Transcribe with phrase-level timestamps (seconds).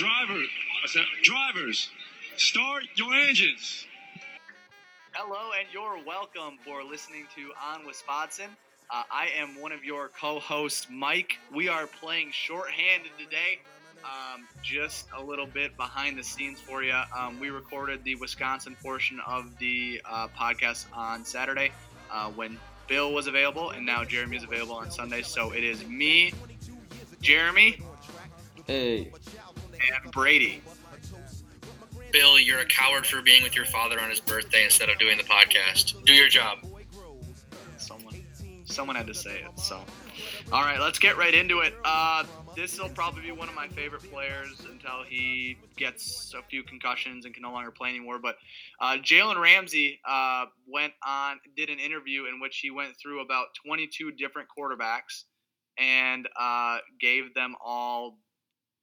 [0.00, 1.90] Driver, I said, drivers,
[2.38, 3.84] start your engines.
[5.12, 8.46] Hello, and you're welcome for listening to On Wisconsin.
[8.90, 11.36] Uh, I am one of your co-hosts, Mike.
[11.54, 13.58] We are playing shorthanded today.
[14.02, 16.98] Um, just a little bit behind the scenes for you.
[17.14, 21.72] Um, we recorded the Wisconsin portion of the uh, podcast on Saturday
[22.10, 25.20] uh, when Bill was available, and now Jeremy is available on Sunday.
[25.20, 26.32] So it is me,
[27.20, 27.76] Jeremy,
[28.70, 29.10] Hey,
[30.02, 30.62] and Brady.
[32.12, 35.16] Bill, you're a coward for being with your father on his birthday instead of doing
[35.16, 36.04] the podcast.
[36.04, 36.58] Do your job.
[37.76, 38.24] Someone,
[38.64, 39.58] someone had to say it.
[39.60, 39.80] So,
[40.52, 41.74] all right, let's get right into it.
[41.84, 42.24] Uh,
[42.56, 47.24] this will probably be one of my favorite players until he gets a few concussions
[47.24, 48.18] and can no longer play anymore.
[48.18, 48.36] But
[48.80, 53.46] uh, Jalen Ramsey uh, went on, did an interview in which he went through about
[53.64, 55.24] 22 different quarterbacks
[55.78, 58.18] and uh, gave them all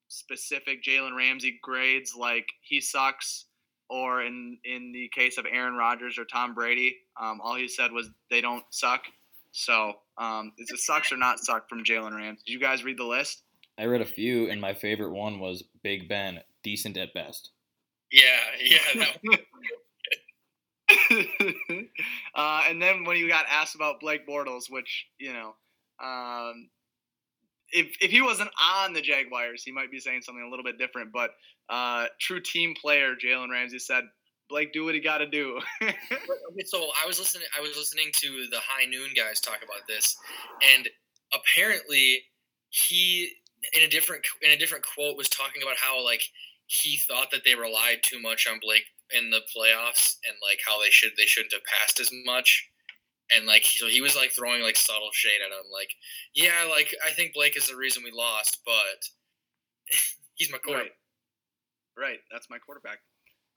[0.07, 3.45] specific Jalen Ramsey grades, like he sucks,
[3.89, 7.91] or in in the case of Aaron Rodgers or Tom Brady, um, all he said
[7.91, 9.03] was they don't suck.
[9.51, 12.43] So um, it's a sucks or not suck from Jalen Ramsey.
[12.45, 13.43] Did you guys read the list?
[13.79, 17.51] I read a few, and my favorite one was Big Ben, decent at best.
[18.11, 18.21] Yeah,
[18.63, 19.05] yeah.
[19.23, 19.39] That,
[22.35, 25.55] uh, and then when you got asked about Blake Bortles, which you know,
[26.03, 26.69] um,
[27.71, 30.77] if if he wasn't on the Jaguars, he might be saying something a little bit
[30.77, 31.11] different.
[31.11, 31.31] But
[31.69, 34.03] uh, true team player Jalen Ramsey said,
[34.49, 35.59] "Blake, do what he got to do."
[36.65, 37.47] so I was listening.
[37.57, 40.15] I was listening to the High Noon guys talk about this,
[40.75, 40.87] and
[41.33, 42.23] apparently
[42.69, 43.29] he,
[43.73, 46.21] in a different in a different quote, was talking about how like
[46.67, 48.85] he thought that they relied too much on Blake
[49.17, 52.69] in the playoffs, and like how they should they shouldn't have passed as much.
[53.35, 55.89] And like so, he was like throwing like subtle shade at him, like,
[56.33, 58.73] yeah, like I think Blake is the reason we lost, but
[60.35, 60.91] he's my quarterback.
[61.97, 62.09] Right.
[62.09, 62.19] Right.
[62.31, 62.99] That's my quarterback.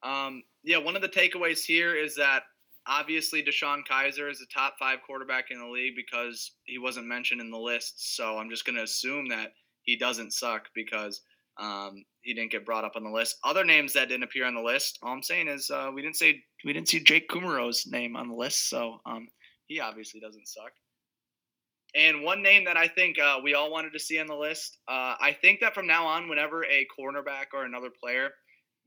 [0.02, 2.44] Um, yeah, one of the takeaways here is that
[2.86, 7.40] obviously Deshaun Kizer is a top five quarterback in the league because he wasn't mentioned
[7.40, 8.16] in the list.
[8.16, 11.20] So I'm just going to assume that he doesn't suck because
[11.58, 13.36] um, he didn't get brought up on the list.
[13.44, 16.16] Other names that didn't appear on the list, all I'm saying is uh, we didn't
[16.16, 18.68] say we didn't see Jake Kumerow's name on the list.
[18.68, 19.28] So um,
[19.70, 20.72] he obviously doesn't suck.
[21.94, 24.78] And one name that I think uh, we all wanted to see on the list,
[24.88, 28.30] uh, I think that from now on, whenever a cornerback or another player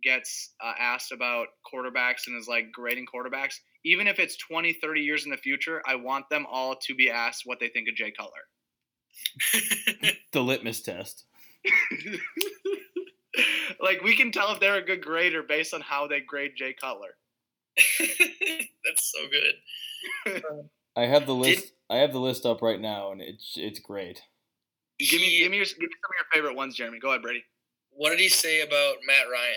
[0.04, 3.56] gets uh, asked about quarterbacks and is like grading quarterbacks,
[3.86, 7.10] even if it's 20, 30 years in the future, I want them all to be
[7.10, 8.44] asked what they think of Jay Cutler.
[10.34, 11.26] The litmus test.
[13.80, 16.74] like we can tell if they're a good grader based on how they grade Jay
[16.74, 17.16] Cutler.
[18.00, 19.54] That's so good.
[20.96, 21.74] I have the list.
[21.90, 24.22] I have the list up right now, and it's it's great.
[25.00, 27.00] Give me, give me, your, give me some of your favorite ones, Jeremy.
[27.00, 27.44] Go ahead, Brady.
[27.92, 29.56] What did he say about Matt Ryan?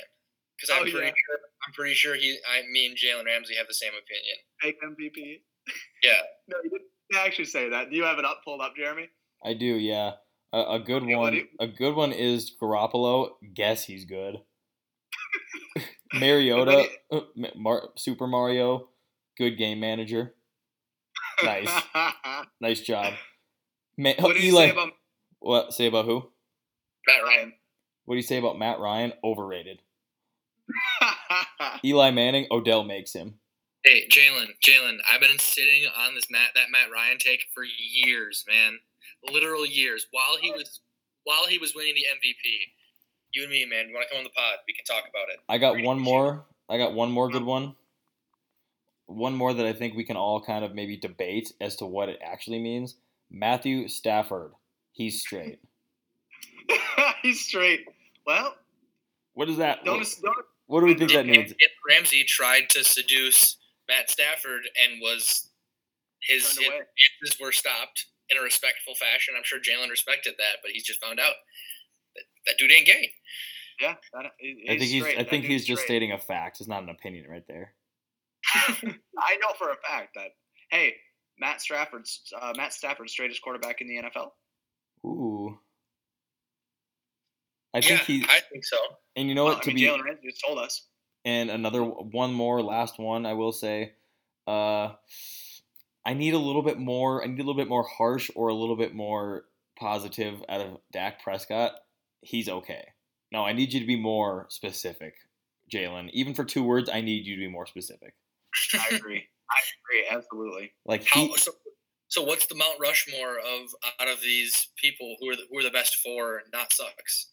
[0.56, 1.12] Because I'm Oh, pretty yeah.
[1.26, 4.36] sure I'm pretty sure he, I, me and Jalen Ramsey have the same opinion.
[4.62, 5.40] Fake MVP.
[6.02, 6.12] Yeah,
[6.48, 7.90] No, you didn't actually say that.
[7.90, 9.08] Do you have it up, pulled up, Jeremy?
[9.44, 10.12] I do, yeah.
[10.52, 11.34] A, a good Okay, one.
[11.34, 13.32] you- A good one is Garoppolo.
[13.54, 14.36] Guess he's good.
[16.12, 18.88] What Mariota, do uh, Ma- Mar- Super Mario,
[19.36, 20.34] good game manager.
[21.42, 21.82] Nice.
[22.60, 23.14] Nice job.
[23.98, 24.92] Ma- what did you Eli, say about
[25.41, 26.30] what say about who?
[27.06, 27.36] Matt Ryan.
[27.36, 27.52] Ryan?
[28.04, 29.12] What do you say about Matt Ryan?
[29.22, 29.80] Overrated.
[31.84, 32.47] Eli Manning.
[32.50, 33.34] Odell makes him.
[33.84, 38.44] Hey, Jalen, Jalen, I've been sitting on this Matt that Matt Ryan take for years,
[38.48, 38.78] man,
[39.30, 40.06] literal years.
[40.10, 40.80] While he was
[41.24, 42.72] while he was winning the MVP,
[43.32, 44.58] you and me, man, you want to come on the pod?
[44.66, 45.38] We can talk about it.
[45.48, 46.47] I got one more.
[46.68, 47.50] I got one more good uh-huh.
[47.50, 47.76] one.
[49.06, 52.08] One more that I think we can all kind of maybe debate as to what
[52.08, 52.96] it actually means.
[53.30, 54.52] Matthew Stafford.
[54.92, 55.60] He's straight.
[57.22, 57.84] He's straight.
[58.26, 58.56] Well,
[59.34, 59.84] What is that?
[59.84, 60.36] don't, What, don't
[60.66, 61.54] what do we think that Jalen means?
[61.88, 63.56] Ramsey tried to seduce
[63.88, 65.50] Matt Stafford and was
[66.22, 69.34] his Turned advances were stopped in a respectful fashion.
[69.36, 71.34] I'm sure Jalen respected that, but he's just found out
[72.16, 73.12] that that dude ain't gay.
[73.80, 75.02] Yeah, that, he- I think he's.
[75.02, 75.18] straight.
[75.18, 76.59] I think dude's he's just stating a fact.
[76.60, 77.74] It's not an opinion right there.
[78.54, 80.31] I know for a fact that
[80.71, 80.95] hey,
[81.39, 84.31] Matt Stafford's uh, Matt Stafford's straightest quarterback in the NFL.
[85.04, 85.59] Ooh.
[87.75, 88.25] I yeah, think he.
[88.28, 88.78] I think so.
[89.16, 89.63] And you know Well, what?
[89.63, 90.87] I To mean, be Jalen Ramsey just told us.
[91.25, 93.27] and another one more, last one.
[93.27, 93.93] I will say.
[94.47, 94.93] Uh,
[96.04, 97.22] I need a little bit more.
[97.22, 99.45] I need a little bit more harsh or a little bit more
[99.78, 101.72] positive out of Dak Prescott.
[102.22, 102.84] He's okay.
[103.33, 105.15] No, I need you to be more specific,
[105.71, 106.10] Jalen.
[106.13, 108.15] Even for two words, I need you to be more specific.
[108.74, 109.24] I agree.
[109.50, 110.06] I agree.
[110.10, 110.72] Absolutely.
[110.84, 111.53] Like How, he, so,
[112.08, 115.62] so what's the Mount Rushmore of out of these people who are the, who are
[115.62, 116.42] the best four?
[116.53, 117.28] Not sucks.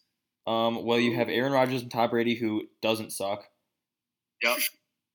[0.46, 3.44] Um, well, you have Aaron Rodgers and Tom Brady, who doesn't suck.
[4.42, 4.58] Yep.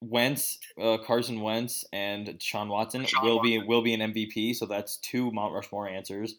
[0.01, 4.55] Wentz, uh, Carson Wentz, and Sean Watson Deshaun will be will be an MVP.
[4.55, 6.35] So that's two Mount Rushmore answers.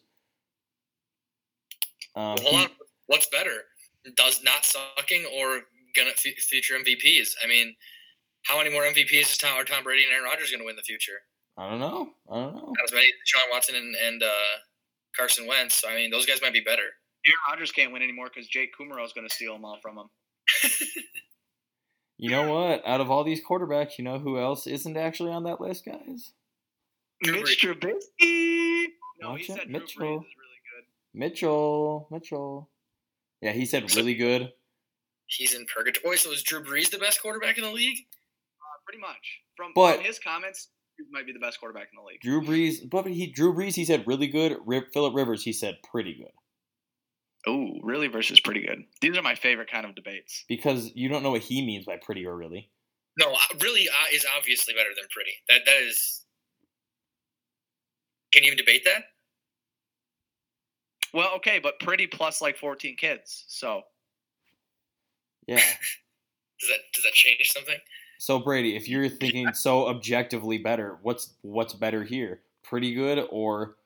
[2.15, 2.71] Um, Well, hold he- on.
[3.07, 3.63] What's better?
[4.15, 5.61] Does not sucking or
[5.95, 7.35] gonna f- future MVPs?
[7.43, 7.75] I mean,
[8.43, 10.77] how many more MVPs is Tom or Tom Brady and Aaron Rodgers gonna win in
[10.77, 11.19] the future?
[11.57, 12.09] I don't know.
[12.31, 12.73] I don't know.
[12.75, 14.57] Not as many as Sean Watson and, and uh,
[15.15, 15.83] Carson Wentz.
[15.87, 16.81] I mean, those guys might be better.
[16.81, 19.97] Aaron Rodgers can't win anymore because Jake Kumerow is going to steal them all from
[19.97, 20.07] him.
[22.21, 22.87] You know what?
[22.87, 26.33] Out of all these quarterbacks, you know who else isn't actually on that list, guys?
[27.23, 28.85] Drew Mitch Trubisky.
[29.19, 29.99] No, Watch he out, said Drew Mitchell.
[30.01, 30.85] Brees is really good.
[31.15, 32.07] Mitchell.
[32.11, 32.69] Mitchell.
[33.41, 34.51] Yeah, he said really good.
[35.25, 36.17] He's in purgatory.
[36.17, 38.05] So is Drew Brees the best quarterback in the league?
[38.91, 39.39] Pretty much.
[39.55, 40.67] From, But- from his comments,
[40.97, 42.19] he might be the best quarterback in the league.
[42.19, 44.57] Drew Brees, but he Drew Brees, he said really good.
[44.65, 46.31] Rip Philip Rivers, he said pretty good.
[47.47, 48.83] Oh, really versus pretty good.
[48.99, 50.43] These are my favorite kind of debates.
[50.49, 52.69] Because you don't know what he means by pretty or really.
[53.17, 55.31] No, uh, really uh, is obviously better than pretty.
[55.47, 56.25] That that is.
[58.33, 59.03] Can you even debate that?
[61.13, 63.45] Well, okay, but pretty plus like 14 kids.
[63.47, 63.83] So
[65.47, 65.55] Yeah.
[66.59, 67.79] Does that does that change something?
[68.21, 72.41] So Brady, if you're thinking so objectively better, what's what's better here?
[72.63, 73.77] Pretty good or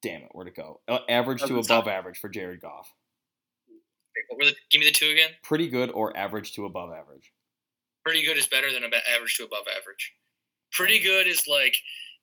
[0.00, 0.78] damn it, where'd it go?
[0.86, 2.94] Uh, average to above average for Jared Goff.
[4.38, 5.30] The, give me the two again.
[5.42, 7.32] Pretty good or average to above average.
[8.04, 10.14] Pretty good is better than average to above average.
[10.70, 11.74] Pretty good is like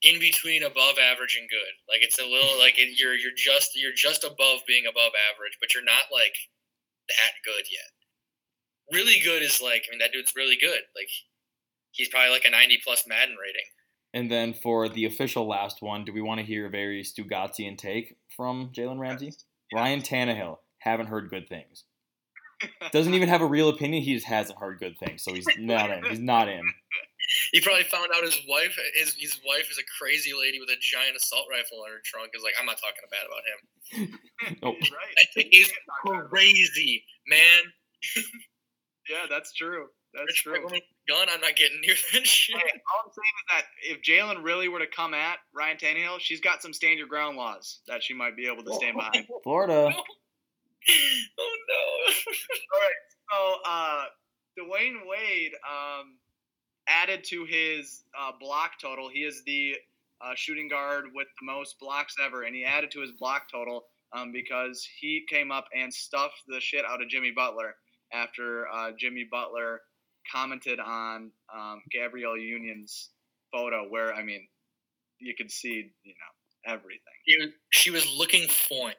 [0.04, 1.74] in between above average and good.
[1.90, 5.74] Like it's a little like you're you're just you're just above being above average, but
[5.74, 6.38] you're not like
[7.10, 7.92] that good yet.
[8.92, 10.82] Really good is like I mean that dude's really good.
[10.96, 11.10] Like
[11.92, 13.66] he's probably like a 90 plus Madden rating.
[14.14, 17.78] And then for the official last one, do we want to hear a very Stugatzian
[17.78, 19.34] take from Jalen Ramsey?
[19.74, 21.84] Ryan Tannehill, haven't heard good things.
[22.92, 24.04] Doesn't even have a real opinion.
[24.04, 26.04] He just hasn't heard good things, so he's not in.
[26.06, 26.62] He's not in.
[27.52, 30.78] He probably found out his wife his his wife is a crazy lady with a
[30.80, 32.32] giant assault rifle in her trunk.
[32.34, 34.20] Is like I'm not talking bad about him.
[34.64, 35.48] Oh, He's right.
[35.52, 35.72] He's
[36.30, 37.60] crazy, man.
[39.10, 39.88] Yeah, that's true.
[40.14, 40.54] That's Rich true.
[40.54, 41.28] White woman with a gun.
[41.34, 42.58] I'm not getting near that shit.
[42.58, 46.20] Hey, all I'm saying is that if Jalen really were to come at Ryan Tannehill,
[46.20, 49.28] she's got some stand your ground laws that she might be able to stand behind.
[49.44, 49.74] Florida.
[49.74, 51.76] oh no.
[52.74, 52.96] All right,
[53.32, 54.06] so, uh,
[54.58, 56.16] Dwyane Wade um,
[56.88, 59.10] added to his uh, block total.
[59.10, 59.76] He is the
[60.22, 63.86] uh, shooting guard with the most blocks ever, and he added to his block total
[64.14, 67.76] um, because he came up and stuffed the shit out of Jimmy Butler
[68.14, 69.82] after uh, Jimmy Butler
[70.32, 73.10] commented on um, Gabrielle Union's
[73.52, 74.48] photo, where I mean,
[75.20, 77.00] you could see, you know, everything.
[77.28, 78.94] She was, she was looking fine.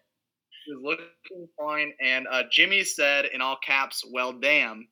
[0.64, 4.88] She was looking fine, and uh, Jimmy said in all caps, "Well, damn."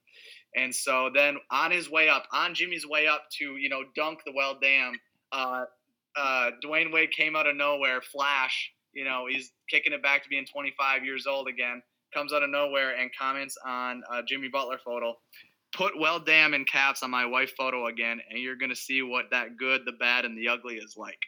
[0.56, 4.20] And so then on his way up, on Jimmy's way up to you know dunk
[4.24, 4.98] the well damn,
[5.32, 5.64] uh,
[6.16, 8.72] uh, Dwyane Wade came out of nowhere, flash.
[8.92, 11.82] You know he's kicking it back to being 25 years old again.
[12.14, 15.16] Comes out of nowhere and comments on uh, Jimmy Butler photo.
[15.74, 19.26] Put well damn in caps on my wife photo again, and you're gonna see what
[19.30, 21.18] that good, the bad, and the ugly is like.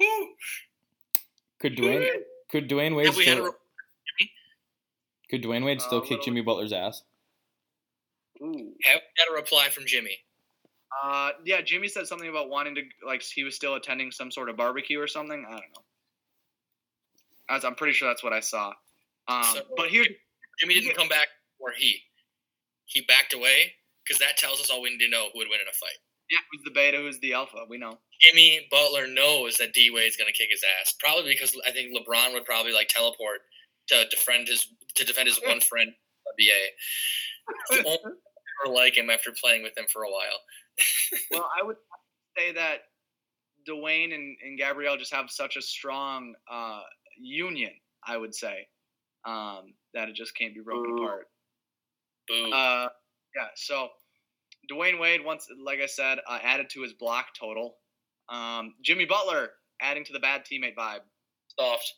[0.00, 0.28] Woo.
[1.60, 2.08] Could Dwyane
[2.50, 3.54] could Dwyane Wade Have we had a still
[5.28, 7.02] could Dwyane Wade still Uh, kick little- Jimmy Butler's ass?
[8.42, 8.74] Ooh.
[8.84, 10.16] have we had a reply from Jimmy?
[11.04, 14.48] Uh, yeah, Jimmy said something about wanting to, like, he was still attending some sort
[14.48, 15.44] of barbecue or something.
[15.46, 15.84] I don't know.
[17.48, 18.72] That's, I'm pretty sure that's what I saw.
[19.28, 20.04] Um, So- but here,
[20.58, 22.02] Jimmy didn't come back or he.
[22.86, 23.74] He backed away
[24.04, 25.96] because that tells us all we need to know who would win in a fight.
[26.30, 27.64] yeah, who's the beta, who's the alpha?
[27.68, 27.98] We know.
[28.20, 30.92] Jimmy Butler knows that D Wade's gonna kick his ass.
[31.00, 33.40] Probably because I think LeBron would probably like teleport
[33.88, 35.92] to defend his to defend his one friend
[36.38, 37.84] NBA.
[37.84, 38.00] Won't
[38.66, 40.40] like him after playing with him for a while.
[41.32, 41.76] well, I would
[42.38, 42.82] say that
[43.68, 46.82] Dwyane and, and Gabrielle just have such a strong uh,
[47.18, 47.72] union.
[48.06, 48.66] I would say
[49.24, 51.02] um, that it just can't be broken Boo.
[51.02, 51.26] apart.
[52.28, 52.52] Boo.
[52.52, 52.88] Uh,
[53.36, 53.48] yeah.
[53.56, 53.88] So
[54.70, 57.76] Dwyane Wade, once like I said, uh, added to his block total.
[58.28, 59.50] Um, Jimmy Butler
[59.80, 61.00] adding to the bad teammate vibe.
[61.58, 61.94] Soft.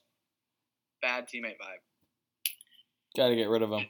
[1.03, 1.83] Bad teammate vibe.
[3.17, 3.87] Got to get rid of him.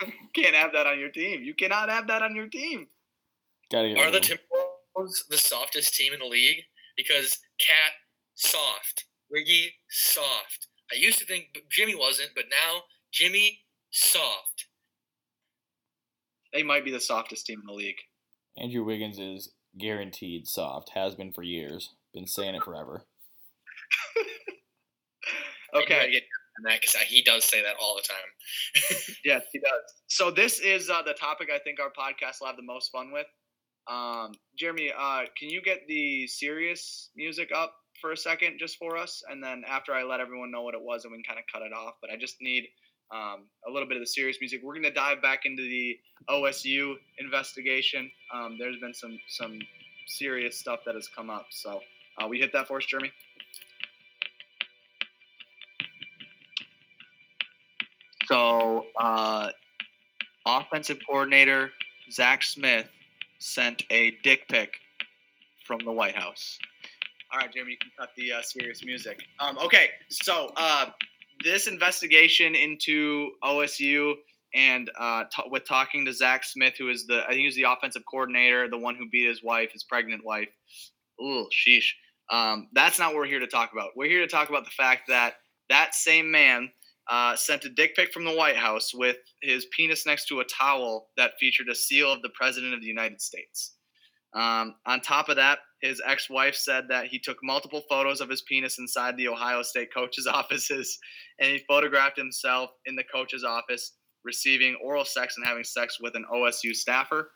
[0.34, 1.42] Can't have that on your team.
[1.42, 2.86] You cannot have that on your team.
[3.70, 4.38] Got to get Are rid the of him.
[4.96, 6.62] Timberwolves the softest team in the league?
[6.96, 7.92] Because Cat
[8.34, 10.68] soft, Wiggy soft.
[10.92, 12.82] I used to think Jimmy wasn't, but now
[13.12, 14.66] Jimmy soft.
[16.52, 17.96] They might be the softest team in the league.
[18.58, 20.90] Andrew Wiggins is guaranteed soft.
[20.90, 21.94] Has been for years.
[22.12, 23.04] Been saying it forever.
[25.74, 26.10] You gotta Okay.
[26.12, 26.22] get
[26.64, 28.98] that because he does say that all the time.
[29.24, 29.80] Yes, he does.
[30.08, 33.10] So this is uh, the topic I think our podcast will have the most fun
[33.10, 33.26] with.
[33.90, 38.98] Um, Jeremy, uh, can you get the serious music up for a second just for
[38.98, 39.22] us?
[39.30, 41.46] And then after I let everyone know what it was, and we can kind of
[41.50, 41.94] cut it off.
[42.02, 42.68] But I just need
[43.10, 44.60] um, a little bit of the serious music.
[44.62, 48.10] We're going to dive back into the OSU investigation.
[48.34, 49.58] Um, there's been some some
[50.06, 51.46] serious stuff that has come up.
[51.50, 51.80] So
[52.18, 53.12] uh, we hit that for us, Jeremy.
[58.26, 59.50] So, uh,
[60.46, 61.70] offensive coordinator
[62.10, 62.88] Zach Smith
[63.38, 64.74] sent a dick pic
[65.66, 66.58] from the White House.
[67.32, 69.22] All right, Jeremy, you can cut the uh, serious music.
[69.40, 70.90] Um, okay, so uh,
[71.42, 74.14] this investigation into OSU
[74.54, 77.56] and uh, t- with talking to Zach Smith, who is the I think he was
[77.56, 80.48] the offensive coordinator, the one who beat his wife, his pregnant wife.
[81.22, 81.92] Ooh, sheesh.
[82.30, 83.90] Um, that's not what we're here to talk about.
[83.96, 85.36] We're here to talk about the fact that
[85.70, 86.70] that same man
[87.10, 90.44] uh, sent a dick pic from the White House with his penis next to a
[90.44, 93.74] towel that featured a seal of the President of the United States.
[94.34, 98.28] Um, on top of that, his ex wife said that he took multiple photos of
[98.28, 100.98] his penis inside the Ohio State coach's offices,
[101.38, 103.92] and he photographed himself in the coach's office
[104.24, 107.32] receiving oral sex and having sex with an OSU staffer.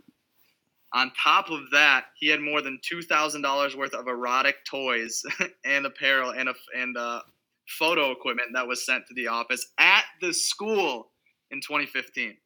[0.94, 5.22] On top of that, he had more than two thousand dollars worth of erotic toys
[5.64, 7.20] and apparel and a, and uh,
[7.68, 11.10] photo equipment that was sent to the office at the school
[11.50, 12.36] in 2015.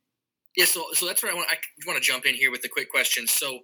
[0.57, 2.69] Yeah, so so that's where I want I want to jump in here with a
[2.69, 3.27] quick question.
[3.27, 3.61] So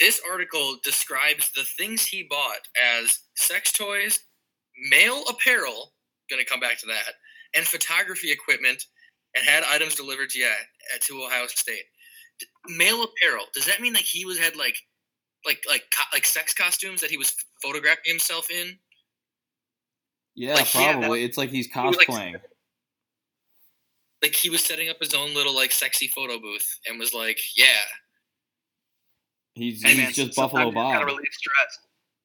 [0.00, 2.66] this article describes the things he bought
[3.00, 4.20] as sex toys,
[4.90, 5.92] male apparel,
[6.30, 7.14] going to come back to that,
[7.54, 8.82] and photography equipment,
[9.36, 10.54] and had items delivered yeah
[11.00, 11.84] to Ohio State.
[12.40, 13.44] D- Male apparel.
[13.54, 14.76] Does that mean like he was had like
[15.46, 18.78] like like like sex costumes that he was photographing himself in?
[20.34, 21.24] Yeah, Like, yeah, probably.
[21.24, 22.40] it's like he's was, like, cosplaying.
[24.22, 27.38] Like he was setting up his own little like sexy photo booth and was like,
[27.56, 27.84] yeah,
[29.54, 31.06] he's Hey, he's man, just sometimes Buffalo you gotta Bob.
[31.06, 31.78] relieve stress.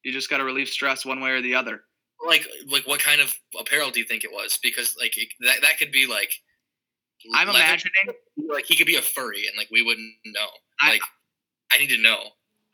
[0.04, 1.82] You just got to relieve stress one way or the other.
[2.26, 4.58] like like what kind of apparel do you think it was?
[4.62, 6.32] Because like it, that that could be like
[7.34, 7.92] I'm leather- imagining.
[8.48, 10.46] like he could be a furry and like we wouldn't know.
[10.80, 11.02] I- Like
[11.72, 12.18] I need to know.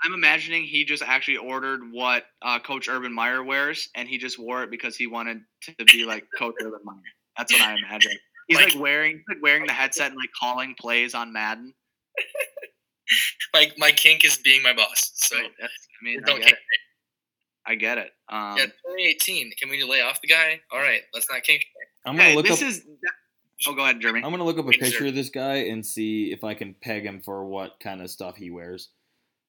[0.04, 4.36] I'm imagining he just actually ordered what uh, Coach Urban Meyer wears, and he just
[4.38, 5.38] wore it because he wanted
[5.78, 6.96] to be like Coach Urban Meyer.
[7.38, 8.10] That's what I imagine.
[8.48, 11.72] He's Like- like, wearing he's, like wearing the headset and like calling plays on Madden.
[13.54, 15.10] Like my kink is being my boss.
[15.14, 16.56] So Right, that's, I mean, I don't get kink.
[16.58, 16.80] it.
[17.64, 18.10] I get it.
[18.28, 19.52] Um, Yeah, 2018.
[19.60, 20.60] Can we lay off the guy?
[20.72, 21.64] All right, let's not kink.
[22.04, 22.68] I'm gonna okay, look this up.
[22.68, 22.84] is.
[23.68, 24.22] Oh, go ahead, Jeremy.
[24.24, 24.84] I'm gonna look up a Picture.
[24.86, 28.10] picture of this guy and see if I can peg him for what kind of
[28.10, 28.88] stuff he wears.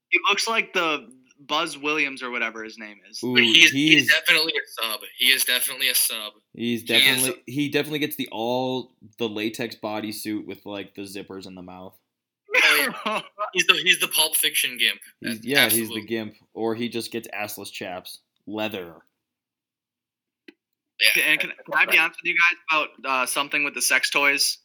[0.10, 3.20] He looks like the Buzz Williams or whatever his name is.
[3.24, 5.00] Ooh, But he's, he's he's definitely a sub.
[5.18, 6.34] He is definitely a sub.
[6.54, 11.02] he's he is- definitely he definitely gets the all the latex bodysuit with like the
[11.02, 11.98] zippers in the mouth.
[13.54, 15.00] He's the he's the Pulp Fiction gimp.
[15.20, 18.96] He's, yeah, he's the gimp, or he just gets assless chaps, leather.
[21.16, 21.24] Yeah.
[21.28, 24.10] and can, can I be honest with you guys about uh, something with the sex
[24.10, 24.60] toys?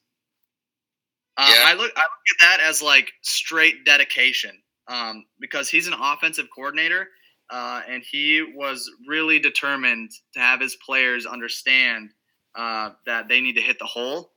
[1.36, 1.64] Uh, Yeah.
[1.66, 4.52] I look I look at that as like straight dedication,
[4.88, 7.08] um, because he's an offensive coordinator,
[7.50, 12.10] uh, and he was really determined to have his players understand
[12.54, 14.32] uh, that they need to hit the hole,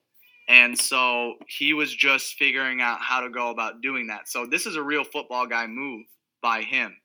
[0.52, 4.28] and so he was just figuring out how to go about doing that.
[4.28, 6.04] So this is a real football guy move
[6.42, 6.98] by him.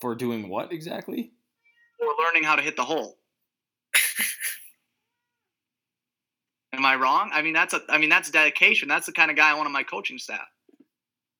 [0.00, 1.30] For doing what exactly?
[2.00, 3.16] For learning how to hit the hole.
[6.72, 7.30] Am I wrong?
[7.32, 7.82] I mean, that's a.
[7.88, 8.88] I mean, that's dedication.
[8.88, 10.48] That's the kind of guy I want on my coaching staff.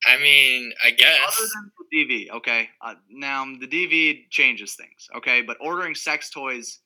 [0.07, 1.21] I mean, I guess.
[1.27, 2.69] Other than the DV, okay.
[2.81, 5.43] Uh, now the DV changes things, okay.
[5.43, 6.79] But ordering sex toys,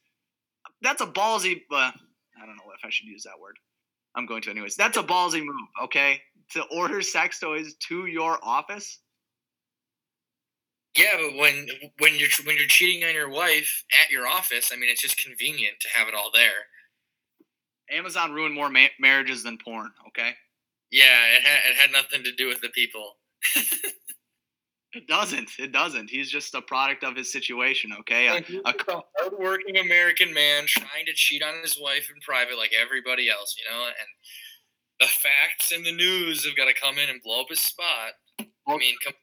[0.80, 1.60] that's a ballsy.
[1.70, 1.90] Uh,
[2.42, 3.56] I don't know if I should use that word.
[4.14, 4.76] I'm going to anyways.
[4.76, 6.20] That's a ballsy move, okay.
[6.52, 8.98] To order sex toys to your office.
[10.96, 11.68] Yeah, but when
[11.98, 15.22] when you're when you're cheating on your wife at your office, I mean, it's just
[15.22, 16.66] convenient to have it all there.
[17.90, 20.32] Amazon ruined more ma- marriages than porn, okay.
[20.90, 23.14] Yeah, it had, it had nothing to do with the people.
[24.92, 25.50] It doesn't.
[25.58, 26.10] It doesn't.
[26.10, 28.26] He's just a product of his situation, okay.
[28.26, 32.20] A- Like, he's a a hardworking American man trying to cheat on his wife in
[32.22, 33.84] private, like everybody else, you know.
[33.86, 33.94] And
[34.98, 38.14] the facts and the news have got to come in and blow up his spot.
[38.40, 39.14] I mean, come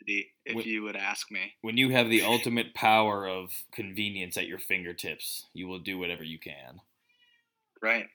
[0.00, 1.54] city, if Wh- you would ask me.
[1.62, 6.22] When you have the ultimate power of convenience at your fingertips, you will do whatever
[6.24, 6.80] you can.
[7.82, 8.06] Right.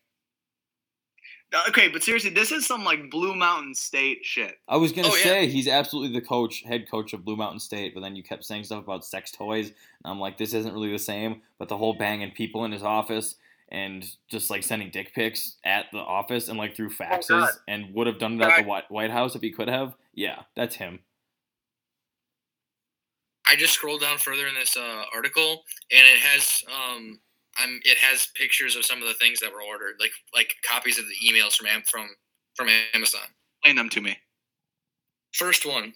[1.68, 4.60] Okay, but seriously, this is some like Blue Mountain State shit.
[4.68, 5.24] I was gonna Oh, yeah.
[5.24, 8.46] say he's absolutely the coach, head coach of Blue Mountain State, but then you kept
[8.46, 11.42] saying stuff about sex toys, and I'm like, this isn't really the same.
[11.58, 13.36] But the whole banging people in his office
[13.72, 17.50] and just like sending dick pics at the office and like through faxes, God.
[17.68, 19.96] and would have done it at the White White House if he could have.
[20.14, 21.00] Yeah, that's him.
[23.48, 27.20] I just scrolled down further in this uh, article, and it has um,
[27.60, 30.98] I'm it has pictures of some of the things that were ordered, like like copies
[31.00, 32.10] of the emails from from
[32.56, 33.22] from Amazon.
[33.62, 34.18] Explain them to me.
[35.34, 35.94] First one,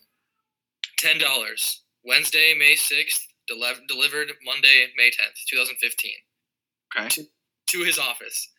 [0.98, 1.82] ten dollars.
[2.06, 6.16] Wednesday, May sixth, deliv- delivered Monday, May tenth, two thousand fifteen,
[6.96, 7.08] Okay.
[7.68, 8.50] to his office.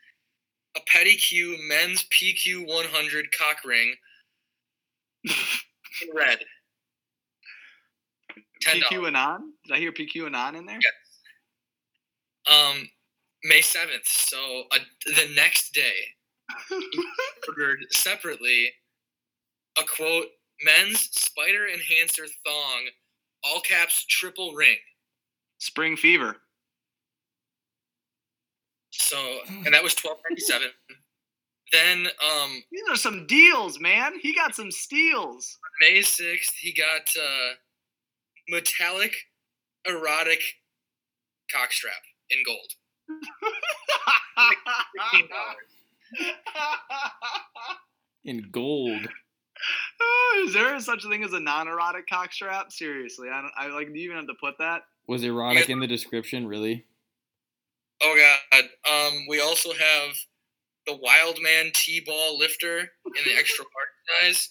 [0.76, 3.94] A Petty Q men's PQ one hundred cock ring
[5.24, 5.32] in
[6.14, 6.38] red.
[8.62, 9.06] Ten PQ.
[9.08, 9.52] Anon?
[9.66, 10.78] Did I hear PQ Anon in there?
[10.80, 10.92] Yes.
[12.50, 12.88] Um,
[13.44, 14.06] May seventh.
[14.06, 15.92] So uh, the next day,
[17.48, 18.72] ordered separately
[19.78, 20.26] a quote
[20.62, 22.86] men's spider enhancer thong
[23.44, 24.76] all caps triple ring
[25.58, 26.36] Spring Fever.
[28.90, 29.16] so
[29.48, 30.68] and that was 1297
[31.72, 34.12] then um These are some deals, man.
[34.20, 35.58] He got some steals.
[35.80, 37.54] may 6th he got uh
[38.48, 39.14] metallic
[39.86, 40.40] erotic
[41.52, 42.83] cockstrap in gold $15.
[48.24, 49.06] In gold.
[50.38, 52.72] Is there such a thing as a non-erotic cockstrap?
[52.72, 53.52] Seriously, I don't.
[53.56, 53.92] I like.
[53.92, 54.82] Do you even have to put that?
[55.06, 56.84] Was erotic in the description, really?
[58.02, 60.14] oh god um we also have
[60.86, 64.50] the wild man t-ball lifter in the extra large size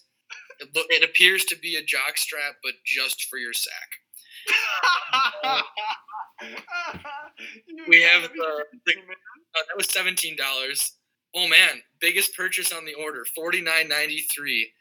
[0.59, 3.89] it, lo- it appears to be a jock strap but just for your sack
[7.87, 8.95] We have the- the-
[9.55, 10.93] Uh, that was seventeen dollars.
[11.35, 14.71] Oh man, biggest purchase on the order, forty nine ninety three.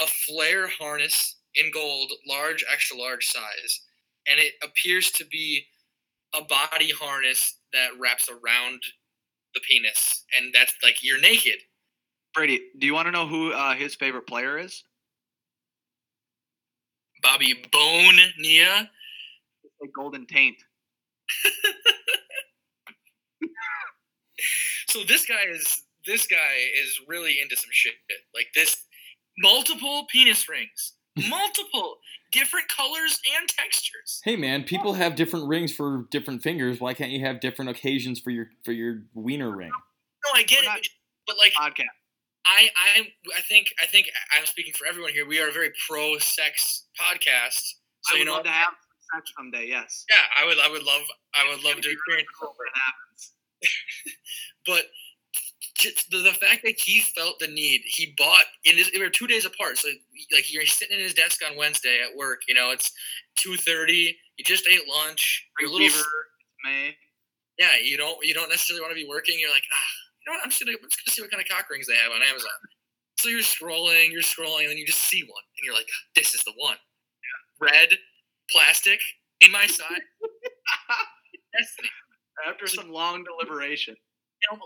[0.00, 3.80] A flare harness in gold, large, extra large size,
[4.28, 5.66] and it appears to be
[6.34, 8.82] a body harness that wraps around
[9.54, 11.58] the penis, and that's like you're naked.
[12.34, 14.82] Brady, do you want to know who uh, his favorite player is?
[17.22, 18.90] Bobby Bone Nia.
[19.84, 20.56] A Golden Taint.
[24.88, 26.36] So this guy is this guy
[26.80, 27.94] is really into some shit.
[28.34, 28.76] Like this,
[29.38, 30.92] multiple penis rings,
[31.28, 31.96] multiple
[32.30, 34.20] different colors and textures.
[34.24, 36.78] Hey man, people have different rings for different fingers.
[36.80, 39.70] Why can't you have different occasions for your for your wiener ring?
[39.70, 40.88] No, I get We're it, not-
[41.26, 41.86] but like Podcast.
[42.46, 43.00] I, I,
[43.34, 45.26] I think, I think I'm speaking for everyone here.
[45.26, 47.62] We are a very pro-sex podcast.
[48.02, 48.74] So I you know, love to have
[49.12, 49.66] sex someday.
[49.68, 50.04] Yes.
[50.08, 51.02] yeah, I would, I would love,
[51.34, 52.28] I would love to experience.
[52.40, 53.32] cool if it happens.
[54.66, 54.84] But
[56.10, 58.90] the, the fact that he felt the need, he bought in his.
[58.90, 59.88] They were two days apart, so
[60.32, 62.42] like you're sitting in his desk on Wednesday at work.
[62.48, 62.90] You know, it's
[63.36, 64.16] two thirty.
[64.38, 65.46] You just ate lunch.
[65.60, 65.88] You're a little.
[65.88, 66.04] Fever.
[66.64, 66.96] May.
[67.58, 69.36] Yeah, you don't you don't necessarily want to be working.
[69.38, 70.44] You're like, ah, you know what?
[70.44, 72.22] I'm just gonna, I'm just gonna see what kind of cock rings they have on
[72.22, 72.50] Amazon.
[73.18, 76.34] So you're scrolling, you're scrolling, and then you just see one, and you're like, this
[76.34, 76.76] is the one.
[77.60, 77.96] Red,
[78.50, 79.00] plastic,
[79.40, 80.00] in my side.
[81.58, 81.88] Destiny.
[82.48, 83.94] After some long deliberation.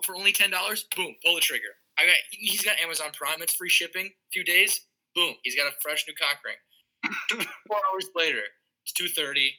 [0.04, 1.70] For only ten dollars, boom, pull the trigger.
[1.98, 3.42] I got he's got Amazon Prime.
[3.42, 4.06] It's free shipping.
[4.06, 4.80] a few days,
[5.14, 7.46] boom, he's got a fresh new cock ring.
[7.68, 8.42] Four hours later,
[8.84, 9.52] it's two thirty.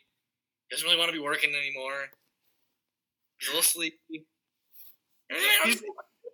[0.69, 2.09] Doesn't really want to be working anymore.
[3.39, 3.95] He's a little sleepy.
[5.31, 5.83] I'll, just,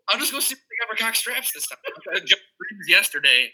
[0.10, 1.78] I'll just go see if they got for cock straps this time.
[1.86, 3.52] I tried to jump rings yesterday.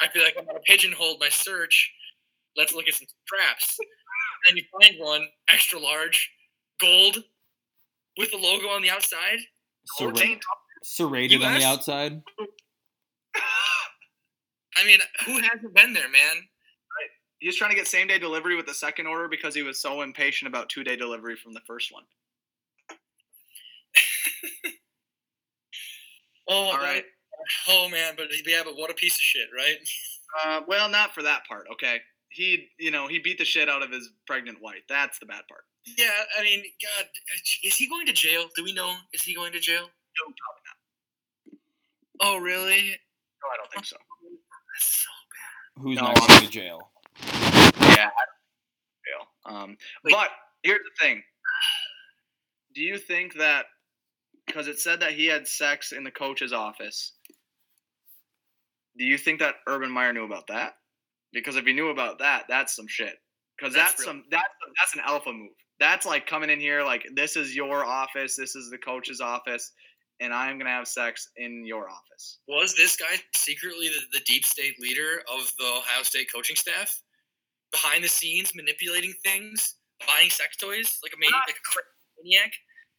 [0.00, 1.92] I feel like I'm gonna pigeonhole my search.
[2.56, 3.76] Let's look at some straps.
[4.48, 6.30] then you find one extra large,
[6.80, 7.18] gold,
[8.18, 9.38] with the logo on the outside.
[9.98, 10.42] Serra- Taint.
[10.82, 12.22] serrated on the outside.
[14.76, 16.42] I mean, who hasn't been there, man?
[17.38, 19.80] He was trying to get same day delivery with the second order because he was
[19.80, 22.04] so impatient about two day delivery from the first one.
[26.46, 27.04] Oh, All that- right.
[27.68, 29.76] Oh man, but yeah, but what a piece of shit, right?
[30.44, 31.64] Uh, well, not for that part.
[31.72, 32.00] Okay.
[32.34, 34.82] He, you know, he beat the shit out of his pregnant wife.
[34.88, 35.62] That's the bad part.
[35.96, 37.06] Yeah, I mean, God,
[37.62, 38.46] is he going to jail?
[38.56, 38.94] Do we know?
[39.12, 39.82] Is he going to jail?
[39.82, 40.62] No, probably
[41.50, 41.60] not.
[42.20, 42.90] Oh, really?
[42.90, 43.96] No, I don't think so.
[44.22, 45.10] That's so
[45.76, 45.82] bad.
[45.82, 46.90] Who's No, not going to jail?
[47.22, 48.36] Yeah, I don't
[49.04, 49.54] feel.
[49.56, 50.12] Um, Wait.
[50.12, 50.30] but
[50.62, 51.22] here's the thing.
[52.74, 53.66] Do you think that
[54.46, 57.12] because it said that he had sex in the coach's office?
[58.98, 60.74] Do you think that Urban Meyer knew about that?
[61.34, 63.16] Because if he knew about that, that's some shit.
[63.58, 64.48] Because That's that's, some that's
[64.80, 65.50] that's an alpha move.
[65.78, 69.72] That's like coming in here like this is your office, this is the coach's office,
[70.20, 72.38] and I am gonna have sex in your office.
[72.48, 77.00] Was this guy secretly the, the deep state leader of the Ohio State coaching staff?
[77.70, 82.52] Behind the scenes, manipulating things, buying sex toys like a maniac, not- like a maniac.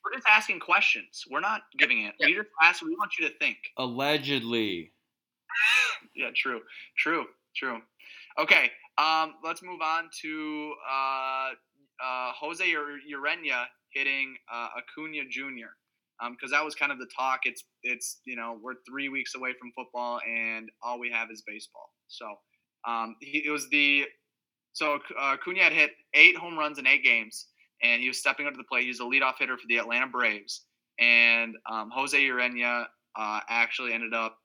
[0.04, 1.24] We're just asking questions.
[1.32, 2.14] We're not giving it.
[2.20, 2.28] Yeah.
[2.28, 2.82] We just ask.
[2.84, 3.58] We want you to think.
[3.78, 4.92] Allegedly.
[6.16, 6.62] Yeah, true,
[6.98, 7.80] true, true.
[8.38, 11.50] Okay, um, let's move on to uh,
[12.04, 15.72] uh, Jose Ure- Urena hitting uh, Acuna Jr.
[16.32, 17.42] Because that was kind of the talk.
[17.44, 21.44] It's it's you know we're three weeks away from football and all we have is
[21.46, 21.90] baseball.
[22.08, 22.26] So
[22.88, 24.06] um, he, it was the
[24.74, 27.48] so uh, Acuna had hit eight home runs in eight games
[27.84, 28.84] and he was stepping up to the plate.
[28.84, 30.66] He was a leadoff hitter for the Atlanta Braves
[31.00, 32.86] and um, Jose Urena
[33.18, 34.38] uh, actually ended up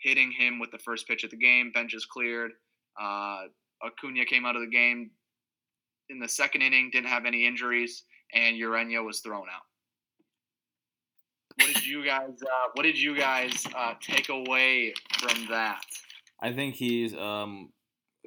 [0.00, 1.72] hitting him with the first pitch of the game.
[1.74, 2.52] Benches cleared.
[3.00, 3.44] Uh,
[3.84, 5.10] Acuna came out of the game
[6.08, 9.62] in the second inning, didn't have any injuries, and Urena was thrown out.
[11.56, 12.42] What did you guys?
[12.42, 15.82] Uh, what did you guys uh, take away from that?
[16.40, 17.70] I think he's um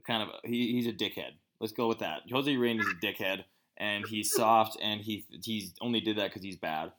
[0.06, 1.32] kind of he, he's a dickhead.
[1.60, 2.22] Let's go with that.
[2.32, 3.44] Jose Rain is a dickhead,
[3.78, 6.92] and he's soft, and he he's only did that because he's bad.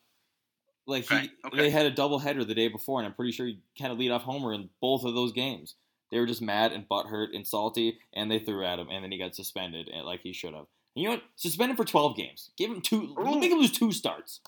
[0.86, 1.56] Like he, Okay, okay.
[1.56, 3.98] they had a double header the day before, and I'm pretty sure he kind of
[3.98, 5.74] lead off homer in both of those games.
[6.10, 9.10] They were just mad and butthurt and salty, and they threw at him, and then
[9.10, 10.66] he got suspended, and like he should have.
[10.94, 11.24] And you know what?
[11.36, 12.50] Suspend him for 12 games.
[12.56, 13.14] Give him two.
[13.18, 13.40] Ooh.
[13.40, 14.40] Make him lose two starts.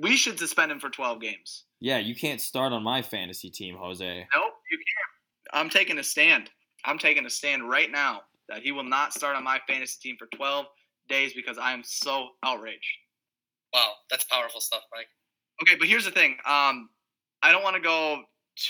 [0.00, 1.64] We should suspend him for 12 games.
[1.80, 4.04] Yeah, you can't start on my fantasy team, Jose.
[4.34, 5.52] Nope, you can't.
[5.52, 6.50] I'm taking a stand.
[6.84, 10.16] I'm taking a stand right now that he will not start on my fantasy team
[10.18, 10.66] for 12
[11.08, 12.86] days because I am so outraged.
[13.72, 15.06] Wow, that's powerful stuff, Mike.
[15.62, 16.32] Okay, but here's the thing.
[16.46, 16.88] Um,
[17.42, 18.22] I don't want to go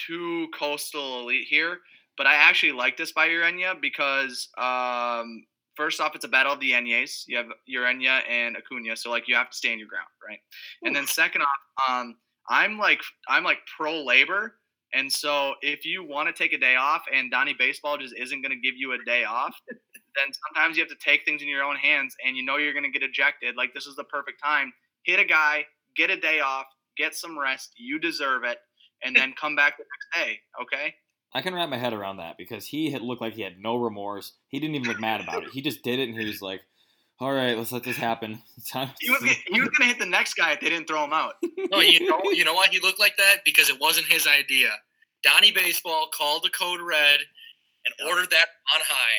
[0.07, 1.79] too coastal elite here,
[2.17, 5.45] but I actually like this by Urena because um,
[5.77, 7.25] first off, it's a battle of the Enyes.
[7.27, 10.39] You have Urena and Acuna, so like you have to stand your ground, right?
[10.83, 12.17] And then second off, um,
[12.49, 14.57] I'm like I'm like pro labor,
[14.93, 18.43] and so if you want to take a day off and Donnie Baseball just isn't
[18.43, 21.49] going to give you a day off, then sometimes you have to take things in
[21.49, 23.57] your own hands, and you know you're going to get ejected.
[23.57, 24.73] Like this is the perfect time.
[25.05, 25.65] Hit a guy,
[25.97, 27.73] get a day off, get some rest.
[27.77, 28.59] You deserve it,
[29.03, 30.39] and then come back the next day.
[30.61, 30.95] Okay.
[31.35, 33.77] I can wrap my head around that because he had looked like he had no
[33.77, 34.33] remorse.
[34.49, 35.51] He didn't even look mad about it.
[35.51, 36.63] He just did it, and he was like,
[37.21, 38.91] "All right, let's let this happen." It's time.
[39.01, 41.35] He was he was gonna hit the next guy if they didn't throw him out.
[41.71, 43.39] No, you know, you know why he looked like that?
[43.47, 44.69] Because it wasn't his idea.
[45.23, 47.21] Donnie Baseball called the code red
[47.87, 49.17] and ordered that on high.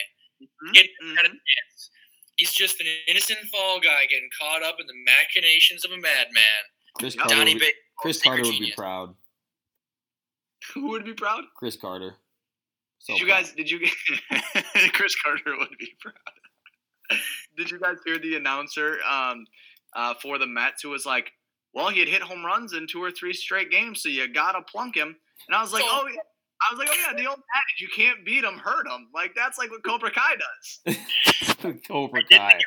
[0.73, 1.15] Get Mhm.
[1.17, 1.89] had a chance.
[2.37, 6.43] He's just an innocent fall guy getting caught up in the machinations of a madman.
[6.95, 7.21] Chris Yeah.
[7.21, 7.35] Carter.
[7.37, 9.15] Donnie Would be, Chris Carter would be proud.
[10.81, 11.43] Who would be proud?
[11.55, 12.15] Chris Carter.
[12.99, 13.43] So did you proud.
[13.43, 13.51] guys?
[13.51, 13.79] Did you?
[14.93, 17.19] Chris Carter would be proud.
[17.57, 19.45] did you guys hear the announcer um,
[19.95, 21.31] uh, for the Mets who was like,
[21.73, 24.61] "Well, he had hit home runs in two or three straight games, so you gotta
[24.61, 25.15] plunk him."
[25.47, 26.19] And I was like, So- "Oh yeah."
[26.61, 29.33] I was like, "Oh yeah, the old adage: you can't beat him, hurt him." Like
[29.35, 30.35] that's like what Cobra Kai
[30.85, 31.81] does.
[31.87, 32.59] Cobra Kai.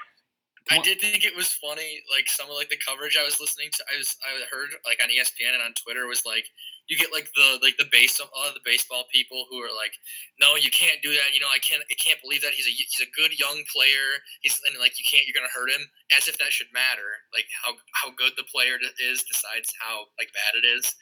[0.71, 3.69] I did think it was funny, like some of like the coverage I was listening
[3.73, 3.85] to.
[3.95, 6.45] I was I heard like on ESPN and on Twitter was like
[6.89, 9.93] you get like the like the base of the baseball people who are like,
[10.41, 11.35] no, you can't do that.
[11.35, 14.23] You know, I can't I can't believe that he's a he's a good young player.
[14.41, 15.83] He's and like you can't you're gonna hurt him
[16.17, 17.27] as if that should matter.
[17.35, 20.95] Like how how good the player is decides how like bad it is.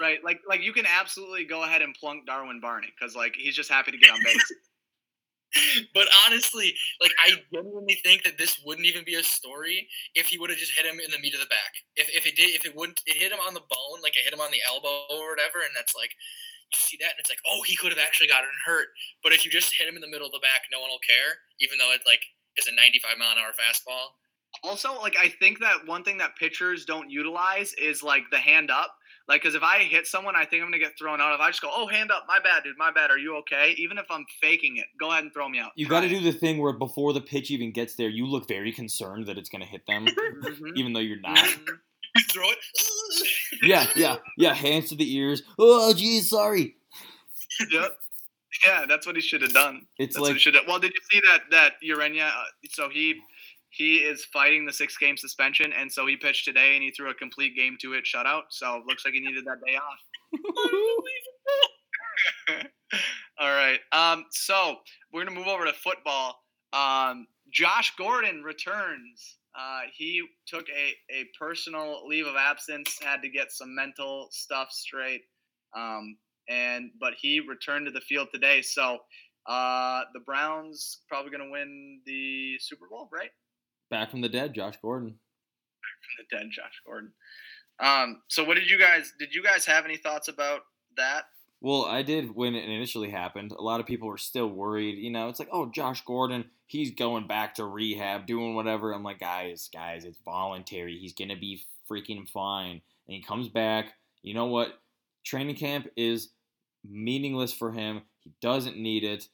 [0.00, 0.22] Right?
[0.22, 3.70] Like like you can absolutely go ahead and plunk Darwin Barney because like he's just
[3.70, 4.52] happy to get on base.
[5.94, 10.38] But honestly, like I genuinely think that this wouldn't even be a story if he
[10.38, 11.72] would have just hit him in the meat of the back.
[12.34, 14.24] If, if it did, if it wouldn't, it hit him on the bone, like it
[14.24, 16.10] hit him on the elbow or whatever, and that's like
[16.72, 18.88] you see that, and it's like, oh, he could have actually gotten hurt.
[19.22, 21.02] But if you just hit him in the middle of the back, no one will
[21.06, 22.22] care, even though it like
[22.56, 24.18] is a 95 mile an hour fastball.
[24.62, 28.70] Also, like I think that one thing that pitchers don't utilize is like the hand
[28.70, 28.94] up.
[29.26, 31.34] Like, because if I hit someone, I think I'm gonna get thrown out.
[31.34, 33.10] If I just go, "Oh, hand up, my bad, dude, my bad.
[33.10, 35.72] Are you okay?" Even if I'm faking it, go ahead and throw me out.
[35.76, 38.46] You got to do the thing where before the pitch even gets there, you look
[38.46, 40.06] very concerned that it's going to hit them,
[40.44, 40.76] Mhm.
[40.76, 41.38] even though you're not.
[41.38, 41.78] Mhm.
[42.16, 42.58] You throw it.
[43.62, 44.52] Yeah, yeah, yeah.
[44.52, 45.42] Hands to the ears.
[45.58, 46.76] Oh, geez, sorry.
[47.70, 47.96] yep.
[48.66, 49.86] Yeah, that's what he should have done.
[49.98, 50.64] It's That's what he like should have.
[50.66, 52.26] Well, did you see that that Urania?
[52.26, 53.20] Uh, so he
[53.70, 57.10] he is fighting the six game suspension, and so he pitched today, and he threw
[57.10, 58.42] a complete game to it shutout.
[58.50, 60.00] So it looks like he needed that day off.
[63.40, 63.80] All right.
[63.92, 64.76] Um, so
[65.12, 66.36] we're gonna move over to football.
[66.72, 69.38] Um, Josh Gordon returns.
[69.58, 74.68] Uh, he took a, a personal leave of absence, had to get some mental stuff
[74.70, 75.22] straight.
[75.76, 76.16] Um,
[76.48, 78.62] and but he returned to the field today.
[78.62, 78.98] So
[79.46, 83.30] uh, the Browns probably gonna win the Super Bowl, right?
[83.90, 85.10] back from the dead, Josh Gordon.
[85.10, 87.12] Back from the dead Josh Gordon.
[87.80, 90.62] Um, so what did you guys did you guys have any thoughts about
[90.96, 91.24] that?
[91.60, 93.52] Well, I did when it initially happened.
[93.52, 94.98] A lot of people were still worried.
[94.98, 98.92] You know, it's like, oh, Josh Gordon, he's going back to rehab, doing whatever.
[98.92, 100.98] I'm like, guys, guys, it's voluntary.
[100.98, 102.82] He's gonna be freaking fine.
[103.06, 103.94] And he comes back.
[104.22, 104.78] You know what?
[105.24, 106.30] Training camp is
[106.86, 108.02] meaningless for him.
[108.20, 109.28] He doesn't need it.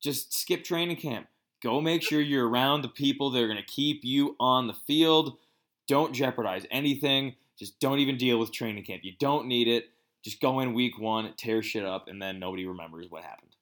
[0.00, 1.28] Just skip training camp.
[1.62, 5.38] Go make sure you're around the people that are gonna keep you on the field.
[5.86, 7.36] Don't jeopardize anything.
[7.56, 9.04] Just don't even deal with training camp.
[9.04, 9.90] You don't need it
[10.24, 13.52] just go in week one, tear shit up, and then nobody remembers what happened.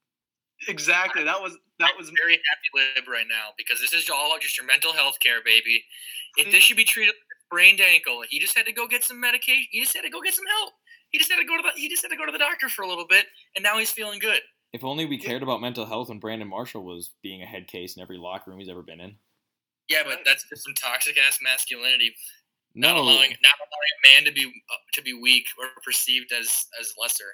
[0.69, 1.25] Exactly.
[1.25, 4.57] That was that was I'm very happy lib right now because this is all just
[4.59, 5.83] your mental health care, baby.
[6.37, 9.03] If this should be treated like a sprained ankle, he just had to go get
[9.03, 9.69] some medication.
[9.71, 10.75] He just had to go get some help.
[11.11, 12.69] He just had to go to the he just had to go to the doctor
[12.69, 14.41] for a little bit, and now he's feeling good.
[14.73, 17.97] If only we cared about mental health when Brandon Marshall was being a head case
[17.97, 19.17] in every locker room he's ever been in.
[19.89, 22.15] Yeah, but that's just some toxic ass masculinity.
[22.75, 26.33] No, Not allowing not allowing a man to be uh, to be weak or perceived
[26.33, 27.25] as as lesser.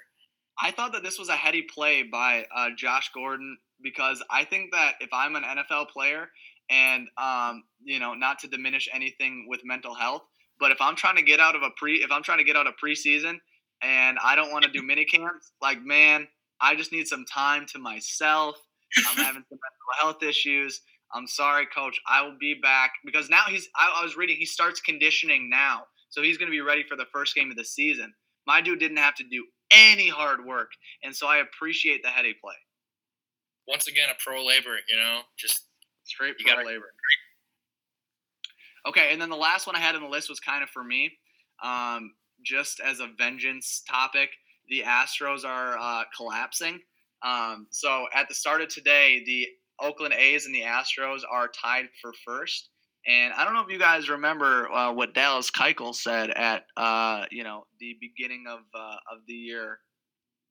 [0.61, 4.71] I thought that this was a heady play by uh, Josh Gordon because I think
[4.71, 6.29] that if I'm an NFL player
[6.69, 10.23] and um, you know, not to diminish anything with mental health,
[10.59, 12.55] but if I'm trying to get out of a pre, if I'm trying to get
[12.55, 13.37] out of preseason
[13.83, 16.27] and I don't want to do mini camps, like man,
[16.61, 18.55] I just need some time to myself.
[18.97, 20.81] I'm having some mental health issues.
[21.13, 21.99] I'm sorry, coach.
[22.07, 23.67] I will be back because now he's.
[23.75, 24.37] I, I was reading.
[24.37, 27.57] He starts conditioning now, so he's going to be ready for the first game of
[27.57, 28.13] the season.
[28.45, 30.71] My dude didn't have to do any hard work,
[31.03, 32.55] and so I appreciate the heady play.
[33.67, 35.63] Once again, a pro labor, you know, just
[36.05, 36.93] Straight pro gotta- labor.
[38.87, 40.83] Okay, and then the last one I had on the list was kind of for
[40.83, 41.11] me,
[41.61, 44.29] um, just as a vengeance topic.
[44.69, 46.79] The Astros are uh, collapsing.
[47.23, 49.47] Um, so at the start of today, the
[49.79, 52.69] Oakland A's and the Astros are tied for first.
[53.07, 57.25] And I don't know if you guys remember uh, what Dallas Keuchel said at uh,
[57.31, 59.79] you know the beginning of uh, of the year.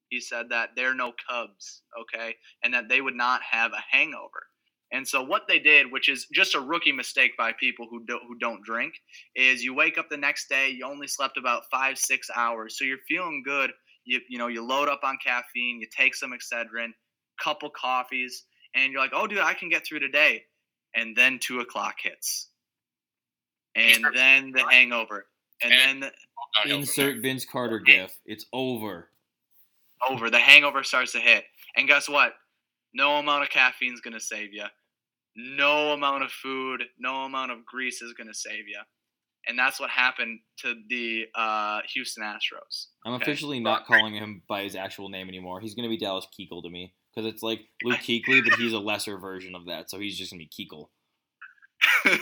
[0.08, 4.46] He said that they're no Cubs, okay, and that they would not have a hangover.
[4.92, 8.22] And so what they did, which is just a rookie mistake by people who don't
[8.26, 8.94] who don't drink,
[9.34, 12.84] is you wake up the next day, you only slept about five six hours, so
[12.84, 13.72] you're feeling good.
[14.04, 16.92] You you know you load up on caffeine, you take some Excedrin,
[17.42, 18.44] couple coffees,
[18.76, 20.44] and you're like, oh dude, I can get through today.
[20.94, 22.48] And then two o'clock hits,
[23.74, 25.26] and then the hangover,
[25.62, 27.22] and And- then downhill from insert there.
[27.22, 28.16] Vince Carter gif.
[28.24, 29.10] It's over.
[30.08, 30.30] over.
[30.30, 31.44] The hangover starts to hit.
[31.76, 32.34] And guess what?
[32.94, 34.64] No amount of caffeine is going to save you.
[35.34, 38.78] No amount of food, no amount of grease is going to save you.
[39.48, 42.86] And that's what happened to the uh, Houston Astros.
[43.04, 43.22] I'm Okay.
[43.24, 45.60] officially not calling him by his actual name anymore.
[45.60, 48.78] He's gonna be Dallas Keuchel to me because it's like Luke Kuechly, but he's a
[48.78, 49.90] lesser version of that.
[49.90, 50.88] So he's just gonna be Keuchel.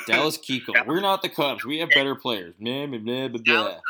[0.07, 0.87] Dallas Keuchel.
[0.87, 1.65] We're not the Cubs.
[1.65, 2.55] We have better players.
[2.59, 3.41] Blah, blah, blah, blah, blah.
[3.45, 3.81] Dallas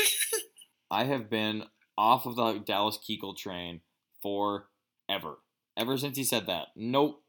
[0.90, 1.64] I have been
[1.96, 3.80] off of the Dallas Keuchel train
[4.22, 5.38] forever.
[5.76, 6.68] Ever since he said that.
[6.76, 7.22] Nope.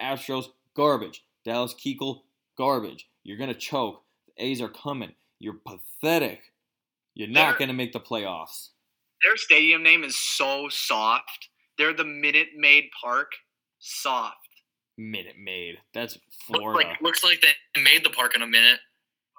[0.00, 1.24] Astros, garbage.
[1.44, 2.22] Dallas Keuchel,
[2.58, 3.08] garbage.
[3.22, 4.02] You're going to choke.
[4.26, 5.12] The A's are coming.
[5.38, 6.52] You're pathetic.
[7.14, 8.70] You're not going to make the playoffs.
[9.22, 11.48] Their stadium name is so soft.
[11.78, 13.32] They're the Minute Maid Park.
[13.78, 14.36] Soft.
[14.98, 15.78] Minute Maid.
[15.94, 16.14] That's
[16.48, 16.88] Looks Florida.
[16.90, 17.40] like, looks like
[17.74, 18.78] they made the park in a minute.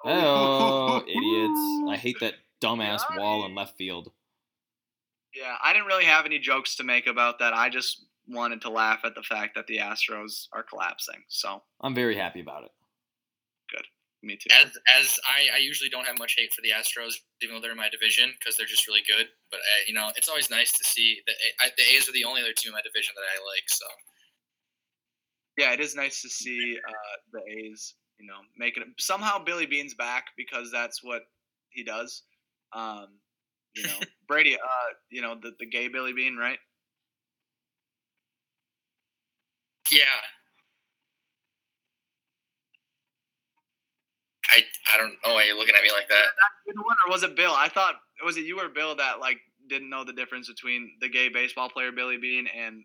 [0.06, 1.90] Oh, idiots.
[1.90, 4.12] I hate that dumbass wall in left field.
[5.34, 7.54] Yeah, I didn't really have any jokes to make about that.
[7.54, 11.22] I just wanted to laugh at the fact that the Astros are collapsing.
[11.28, 12.70] So, I'm very happy about it.
[14.24, 14.48] Me too.
[14.50, 17.72] As as I, I usually don't have much hate for the Astros, even though they're
[17.72, 19.28] in my division because they're just really good.
[19.50, 22.24] But uh, you know, it's always nice to see that I, the A's are the
[22.24, 23.68] only other team in my division that I like.
[23.68, 23.84] So
[25.58, 28.88] yeah, it is nice to see uh, the A's, you know, making it.
[28.98, 31.22] Somehow Billy Beane's back because that's what
[31.68, 32.22] he does.
[32.72, 33.20] Um,
[33.76, 36.58] you know, Brady, uh, you know, the, the gay Billy Bean, right?
[39.92, 40.20] yeah,
[44.54, 44.62] I
[44.94, 46.24] I don't know why you're looking at me like that.
[46.74, 47.52] One, or was it Bill?
[47.52, 49.38] I thought was it you or Bill that like
[49.68, 52.84] didn't know the difference between the gay baseball player Billy Bean and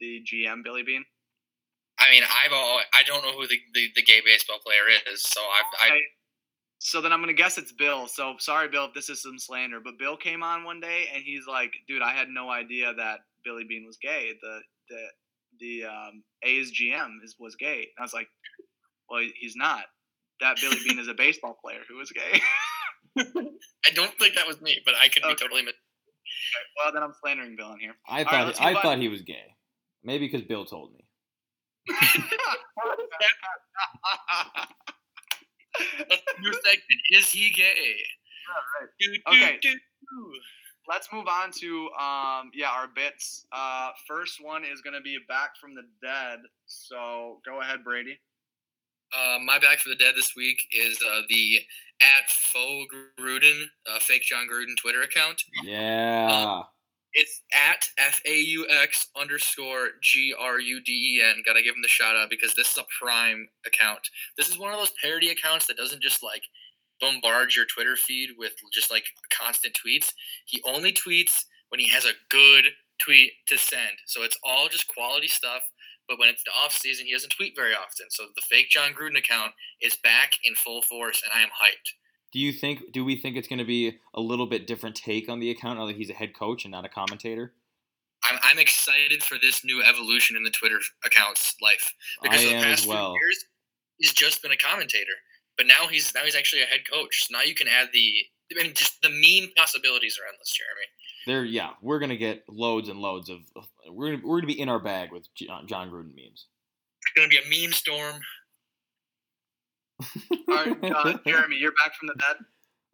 [0.00, 1.04] the GM Billy Beane.
[1.98, 5.22] I mean, I've all, I don't know who the, the, the gay baseball player is,
[5.22, 6.00] so I've I.
[6.80, 8.06] So then I'm gonna guess it's Bill.
[8.06, 9.80] So sorry, Bill, if this is some slander.
[9.80, 13.20] But Bill came on one day and he's like, "Dude, I had no idea that
[13.44, 14.34] Billy Bean was gay.
[14.40, 15.06] The the
[15.58, 18.28] the um, A's GM is was gay." And I was like,
[19.10, 19.86] "Well, he's not.
[20.40, 22.40] That Billy Bean is a baseball player who is gay."
[23.18, 25.62] I don't think that was me, but I could be totally.
[25.62, 25.74] Mis-
[26.76, 27.94] well, then I'm slandering Bill in here.
[28.06, 28.82] I All right, thought let's I move on.
[28.82, 29.44] thought he was gay.
[30.04, 31.04] Maybe because Bill told me.
[36.40, 37.00] New segment.
[37.12, 37.96] Is he gay?
[38.80, 38.88] right.
[39.00, 39.58] Do, do, Okay.
[39.60, 40.32] do, do.
[40.88, 43.44] Let's move on to um yeah our bits.
[43.52, 46.38] Uh, first one is gonna be back from the dead.
[46.66, 48.18] So go ahead, Brady.
[49.16, 51.60] Uh, my back for the dead this week is uh, the
[52.00, 55.42] at faux Gruden, uh, fake Jon Gruden Twitter account.
[55.64, 56.62] Yeah.
[57.14, 61.42] It's at F A U X underscore G R U D E N.
[61.44, 64.00] Gotta give him the shout out because this is a prime account.
[64.36, 66.42] This is one of those parody accounts that doesn't just like
[67.00, 70.12] bombard your Twitter feed with just like constant tweets.
[70.44, 72.66] He only tweets when he has a good
[73.02, 73.96] tweet to send.
[74.06, 75.62] So it's all just quality stuff.
[76.08, 78.06] But when it's the off season, he doesn't tweet very often.
[78.10, 81.92] So the fake Jon Gruden account is back in full force, and I am hyped.
[82.32, 82.92] Do you think?
[82.92, 85.78] Do we think it's going to be a little bit different take on the account
[85.78, 87.52] now that he's a head coach and not a commentator?
[88.24, 92.48] I'm, I'm excited for this new evolution in the Twitter account's life because I for
[92.48, 93.44] the past as few years
[93.98, 95.12] he's just been a commentator,
[95.56, 97.26] but now he's now he's actually a head coach.
[97.28, 98.14] So now you can add the
[98.50, 100.88] I mean, just the meme possibilities are endless, Jeremy.
[101.28, 103.40] There, yeah, we're gonna get loads and loads of.
[103.54, 106.46] of- We're gonna, we're gonna be in our bag with Jon, Jon Gruden memes.
[107.02, 108.14] It's gonna be a meme storm.
[110.48, 112.36] All right, uh, Jeremy, you're back from the dead.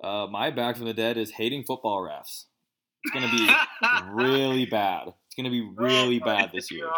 [0.03, 2.47] Uh, my back from the dead is hating football refs.
[3.05, 3.49] It's gonna be
[4.25, 5.09] really bad.
[5.27, 6.89] It's gonna be really Oh bad this year.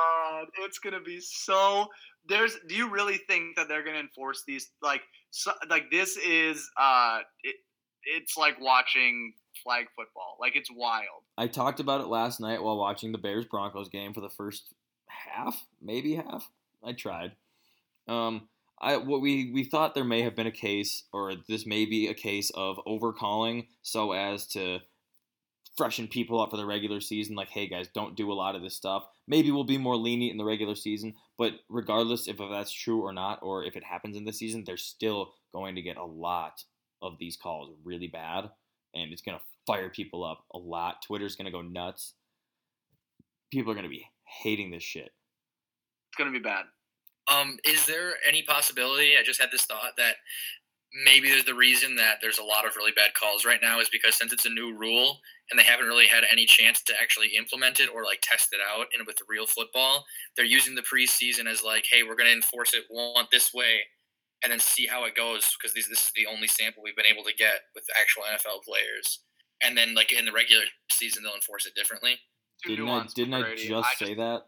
[0.61, 1.87] It's gonna be so.
[2.29, 2.57] There's.
[2.66, 4.70] Do you really think that they're gonna enforce these?
[4.81, 6.66] Like, so, like this is.
[6.81, 7.57] Uh, it,
[8.05, 9.35] it's like watching
[9.66, 10.37] flag football.
[10.40, 11.24] Like it's wild.
[11.37, 14.72] I talked about it last night while watching the Bears Broncos game for the first
[15.09, 16.50] half, maybe half.
[16.85, 17.33] I tried.
[18.09, 18.48] Um,
[18.81, 22.07] I what we we thought there may have been a case, or this may be
[22.07, 24.81] a case of overcalling so as to
[25.76, 27.35] freshen people up for the regular season.
[27.35, 29.07] Like, hey guys, don't do a lot of this stuff.
[29.26, 33.12] Maybe we'll be more lenient in the regular season, but regardless if that's true or
[33.12, 36.62] not, or if it happens in the season, they're still going to get a lot
[37.02, 38.50] of these calls really bad,
[38.94, 41.02] and it's gonna fire people up a lot.
[41.07, 42.14] Twitter's gonna go nuts.
[43.52, 44.07] People are gonna be
[44.42, 45.11] hating this shit.
[46.09, 46.64] It's gonna be bad.
[47.29, 49.16] Um, is there any possibility?
[49.18, 50.16] I just had this thought that
[51.05, 53.88] maybe there's the reason that there's a lot of really bad calls right now is
[53.88, 57.29] because since it's a new rule and they haven't really had any chance to actually
[57.37, 60.05] implement it or like test it out and with real football,
[60.37, 63.81] they're using the preseason as like, hey, we're going to enforce it one this way,
[64.42, 67.07] and then see how it goes because this this is the only sample we've been
[67.07, 69.20] able to get with actual NFL players.
[69.62, 72.19] And then like in the regular season, they'll enforce it differently.
[72.64, 73.07] Too Didn't I?
[73.14, 73.69] Didn't I Brady.
[73.69, 74.42] just say that?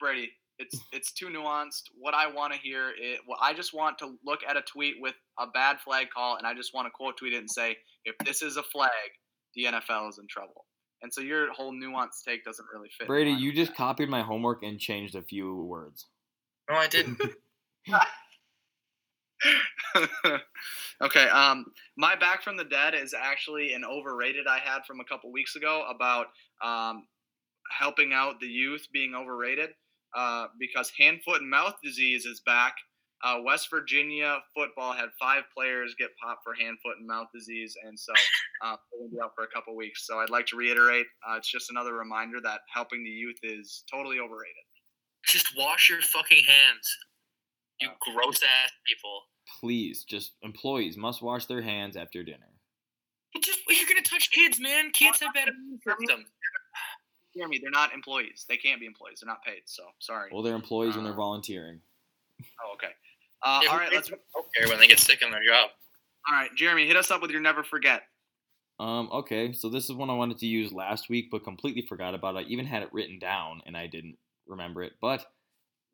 [0.00, 1.82] Brady, it's it's too nuanced.
[1.98, 4.96] What I want to hear is, well, I just want to look at a tweet
[5.00, 7.76] with a bad flag call, and I just want to quote tweet it and say,
[8.04, 8.90] if this is a flag,
[9.54, 10.66] the NFL is in trouble.
[11.02, 13.06] And so your whole nuanced take doesn't really fit.
[13.06, 13.76] Brady, you just that.
[13.76, 16.06] copied my homework and changed a few words.
[16.68, 17.20] No, I didn't.
[21.02, 21.28] okay.
[21.28, 25.30] Um, my back from the dead is actually an overrated I had from a couple
[25.32, 26.26] weeks ago about
[26.62, 27.06] um,
[27.70, 29.70] helping out the youth being overrated
[30.14, 32.74] uh, because hand, foot, and mouth disease is back.
[33.24, 37.74] Uh, West Virginia football had five players get popped for hand, foot, and mouth disease,
[37.84, 38.12] and so
[38.64, 40.06] uh, to be out for a couple weeks.
[40.06, 43.82] So I'd like to reiterate, uh, it's just another reminder that helping the youth is
[43.90, 44.62] totally overrated.
[45.26, 46.96] Just wash your fucking hands.
[47.80, 48.12] You Oh.
[48.12, 49.22] gross ass people.
[49.60, 52.52] Please, just employees must wash their hands after dinner.
[53.32, 54.90] But just you're gonna touch kids, man.
[54.92, 56.26] Kids have bad immune systems.
[57.36, 58.44] Jeremy, they're not employees.
[58.48, 59.20] They can't be employees.
[59.20, 59.62] They're not paid.
[59.66, 60.30] So sorry.
[60.32, 61.80] Well, they're employees when they're Uh, volunteering.
[62.64, 62.92] Oh, okay.
[63.42, 64.08] Uh, Yeah, all who right, pays let's.
[64.08, 65.70] for healthcare when they get sick on their job.
[66.28, 68.08] All right, Jeremy, hit us up with your never forget.
[68.80, 72.14] Um, okay, so this is one I wanted to use last week, but completely forgot
[72.14, 72.36] about.
[72.36, 74.92] I even had it written down and I didn't remember it.
[75.00, 75.26] But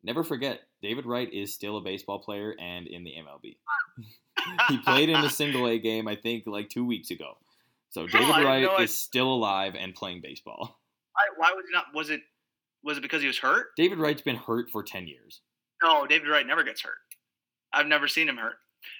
[0.05, 3.57] never forget, David Wright is still a baseball player and in the MLB.
[4.69, 7.37] he played in a single A game, I think, like two weeks ago.
[7.89, 10.79] So David Wright is still alive and playing baseball.
[11.13, 11.85] Why, why was he not?
[11.93, 12.21] Was it?
[12.83, 13.67] Was it because he was hurt?
[13.77, 15.41] David Wright's been hurt for ten years.
[15.81, 16.97] No, David Wright never gets hurt.
[17.73, 18.55] I've never seen him hurt.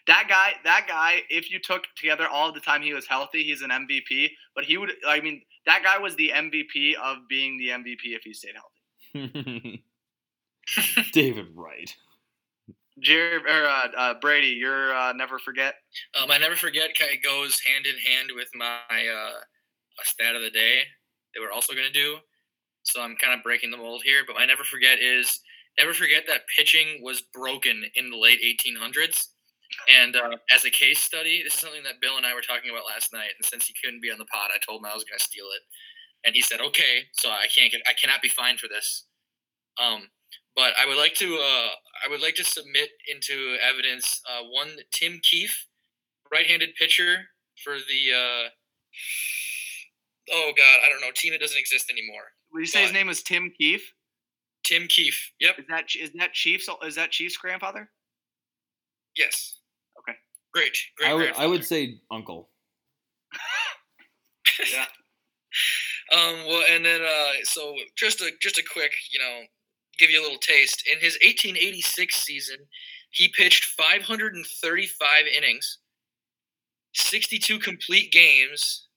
[0.08, 1.24] That guy, that guy.
[1.30, 4.30] If you took together all the time he was healthy, he's an MVP.
[4.56, 4.94] But he would.
[5.06, 9.84] I mean, that guy was the MVP of being the MVP if he stayed healthy.
[11.12, 11.94] David Wright.
[13.00, 15.76] Jerry or uh, uh, Brady, you're uh, never forget.
[16.20, 19.40] Um, I never forget kind of goes hand in hand with my uh,
[20.04, 20.80] stat of the day
[21.34, 22.18] that we're also going to do.
[22.84, 25.42] So I'm kind of breaking the mold here, but my never forget is
[25.78, 29.28] never forget that pitching was broken in the late 1800s.
[29.90, 32.70] And uh, as a case study, this is something that Bill and I were talking
[32.70, 33.32] about last night.
[33.38, 35.24] And since he couldn't be on the pod, I told him I was going to
[35.24, 35.62] steal it.
[36.26, 39.06] And he said, "Okay." So I can't get, I cannot be fined for this.
[39.82, 40.08] Um,
[40.56, 41.70] But I would like to uh,
[42.06, 45.66] I would like to submit into evidence uh, one Tim Keefe,
[46.32, 47.18] right-handed pitcher
[47.64, 48.50] for the uh,
[50.34, 52.24] oh god I don't know team that doesn't exist anymore.
[52.54, 53.92] Would you say his name was Tim Keefe?
[54.64, 55.32] Tim Keefe.
[55.40, 55.60] Yep.
[55.60, 56.70] Is that is that Chiefs?
[56.84, 57.90] Is that Chiefs' grandfather?
[59.18, 59.60] Yes.
[60.00, 60.18] Okay.
[60.54, 60.78] Great.
[60.98, 61.10] Great.
[61.10, 62.50] I would I would say uncle.
[64.72, 64.86] Yeah.
[66.14, 69.42] Um, well, and then uh, so just a just a quick, you know,
[69.98, 70.84] give you a little taste.
[70.92, 72.58] In his 1886 season,
[73.12, 75.80] he pitched 535 innings,
[76.94, 78.88] 62 complete games,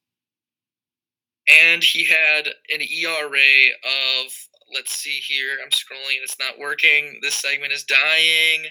[1.48, 4.32] and he had an ERA of
[4.74, 5.58] let's see here.
[5.62, 7.18] I'm scrolling it's not working.
[7.22, 8.66] This segment is dying.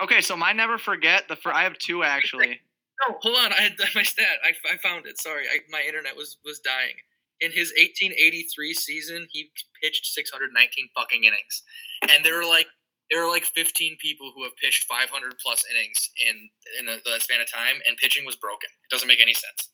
[0.00, 2.60] Okay, so my never forget the fir- I have two actually.
[3.08, 3.50] No, hold on.
[3.50, 4.26] I had my stat.
[4.44, 5.18] I, I found it.
[5.18, 6.92] Sorry, I, my internet was was dying.
[7.40, 9.50] In his 1883 season, he
[9.82, 11.62] pitched 619 fucking innings,
[12.02, 12.66] and there were like
[13.10, 17.18] there were like 15 people who have pitched 500 plus innings in in the, the
[17.20, 18.68] span of time, and pitching was broken.
[18.84, 19.70] It doesn't make any sense.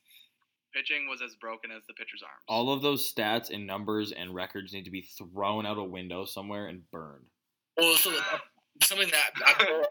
[0.72, 2.42] Pitching was as broken as the pitcher's arms.
[2.48, 6.24] All of those stats and numbers and records need to be thrown out a window
[6.24, 7.24] somewhere and burned.
[7.78, 8.38] Well, so uh,
[8.82, 9.82] something that I-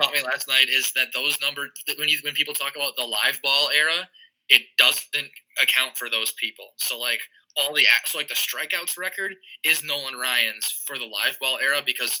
[0.00, 3.04] taught me last night is that those numbers when you when people talk about the
[3.04, 4.08] live ball era,
[4.48, 5.30] it doesn't
[5.60, 6.66] account for those people.
[6.76, 7.20] So like
[7.56, 9.34] all the acts, so like the strikeouts record
[9.64, 12.20] is Nolan Ryan's for the live ball era because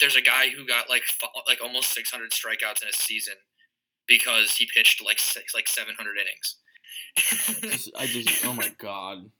[0.00, 1.04] there's a guy who got like
[1.48, 3.34] like almost 600 strikeouts in a season
[4.06, 6.56] because he pitched like six like 700 innings.
[7.62, 9.18] Just, I just oh my god.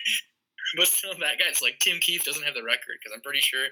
[0.76, 3.68] But still, that guy's like Tim Keefe doesn't have the record because I'm pretty sure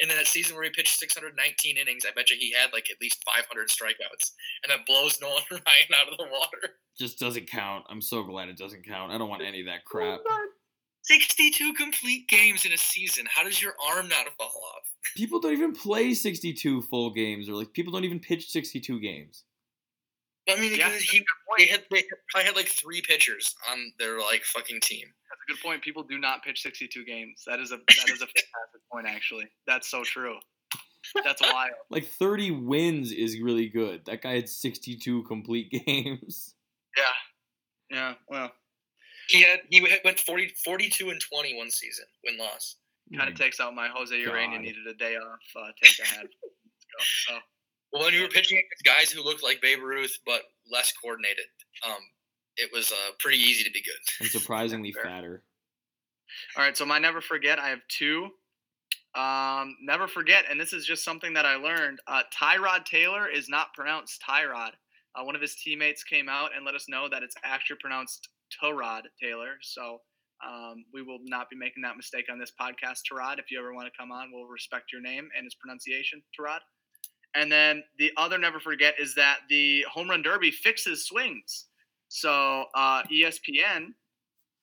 [0.00, 3.00] in that season where he pitched 619 innings, I bet you he had like at
[3.00, 4.32] least 500 strikeouts,
[4.62, 6.74] and that blows Nolan Ryan out of the water.
[6.98, 7.84] Just doesn't count.
[7.88, 9.12] I'm so glad it doesn't count.
[9.12, 10.20] I don't want any of that crap.
[11.02, 13.26] 62 complete games in a season.
[13.28, 14.88] How does your arm not fall off?
[15.16, 19.44] People don't even play 62 full games, or like people don't even pitch 62 games.
[20.48, 21.24] I mean, Yeah, he
[21.58, 25.06] they had they probably had like three pitchers on their like fucking team.
[25.30, 25.82] That's a good point.
[25.82, 27.42] People do not pitch 62 games.
[27.46, 29.48] That is a that is a fantastic point actually.
[29.66, 30.36] That's so true.
[31.22, 31.72] That's wild.
[31.90, 34.04] Like 30 wins is really good.
[34.06, 36.54] That guy had 62 complete games.
[36.96, 37.04] Yeah.
[37.90, 38.14] Yeah.
[38.28, 38.52] Well,
[39.28, 42.76] He had he went 40, 42 and twenty one one season win loss.
[43.16, 45.40] kind of takes out my Jose Ureña needed a day off.
[45.56, 46.26] Uh, take I had.
[47.28, 47.34] So
[47.94, 51.44] Well, when you were pitching against guys who looked like Babe Ruth but less coordinated,
[51.86, 52.00] um,
[52.56, 54.00] it was uh, pretty easy to be good.
[54.20, 55.44] and surprisingly fatter.
[56.56, 57.60] All right, so my never forget.
[57.60, 58.30] I have two.
[59.14, 62.00] Um, never forget, and this is just something that I learned.
[62.08, 64.72] Uh, Tyrod Taylor is not pronounced Tyrod.
[65.14, 68.28] Uh, one of his teammates came out and let us know that it's actually pronounced
[68.60, 69.52] Tyrod Taylor.
[69.62, 69.98] So
[70.44, 73.38] um, we will not be making that mistake on this podcast, Tyrod.
[73.38, 76.58] If you ever want to come on, we'll respect your name and its pronunciation, Tyrod.
[77.34, 81.66] And then the other never forget is that the home run derby fixes swings.
[82.08, 83.88] So uh, ESPN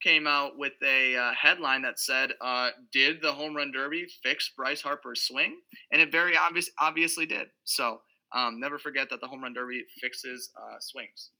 [0.02, 4.50] came out with a uh, headline that said, uh, "Did the home run derby fix
[4.56, 5.60] Bryce Harper's swing?"
[5.92, 7.48] And it very obvious, obviously did.
[7.66, 8.02] So
[8.34, 11.32] um, never forget that the home run derby fixes uh, swings.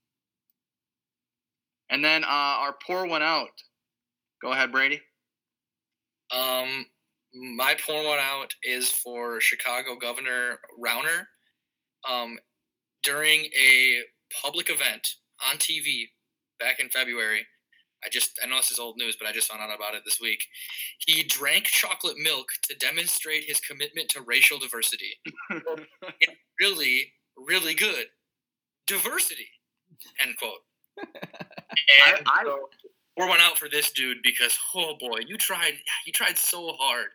[1.90, 3.50] And then uh, our pour one out.
[4.42, 5.02] Go ahead, Brady.
[6.36, 6.86] Um,
[7.34, 11.26] my pour one out is for Chicago Governor Rauner.
[12.10, 12.38] Um,
[13.04, 14.00] during a
[14.44, 15.08] public event
[15.50, 16.06] on TV
[16.60, 17.46] back in February,
[18.04, 20.02] I just I know this is old news, but I just found out about it
[20.06, 20.44] this week.
[21.06, 25.12] He drank chocolate milk to demonstrate his commitment to racial diversity.
[26.20, 28.06] it's really, really good.
[28.88, 29.48] Diversity.
[30.22, 30.62] End quote.
[32.06, 32.44] And I-
[33.18, 35.74] so pour one out for this dude because oh boy, you tried
[36.06, 37.08] you tried so hard,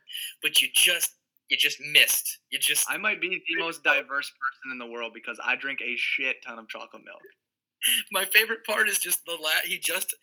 [0.42, 1.12] but you just
[1.48, 2.38] you just missed.
[2.50, 5.80] You just I might be the most diverse person in the world because I drink
[5.82, 7.22] a shit ton of chocolate milk.
[8.12, 10.14] my favorite part is just the la he just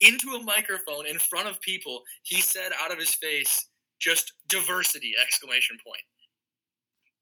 [0.00, 3.68] into a microphone in front of people, he said out of his face
[4.00, 6.02] just diversity exclamation point.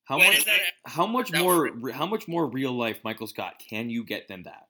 [0.04, 0.44] How When much?
[0.46, 0.60] that?
[0.86, 1.70] How much more?
[1.92, 4.64] How much more real life Michael Scott can you get than that?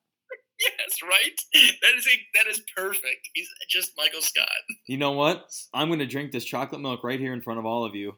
[0.79, 1.41] Yes, right?
[1.83, 3.29] That is a, that is perfect.
[3.35, 4.47] He's just Michael Scott.
[4.87, 5.51] You know what?
[5.75, 8.15] I'm gonna drink this chocolate milk right here in front of all of you.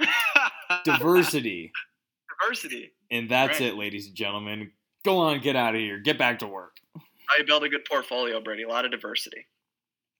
[0.84, 1.72] Diversity,
[2.40, 2.92] Diversity.
[3.10, 3.68] and that's Right.
[3.72, 4.72] it, ladies and gentlemen.
[5.04, 5.98] Go on, get out of here.
[6.00, 6.76] Get back to work.
[6.96, 8.64] I you build a good portfolio, Brady?
[8.64, 9.46] A lot of diversity.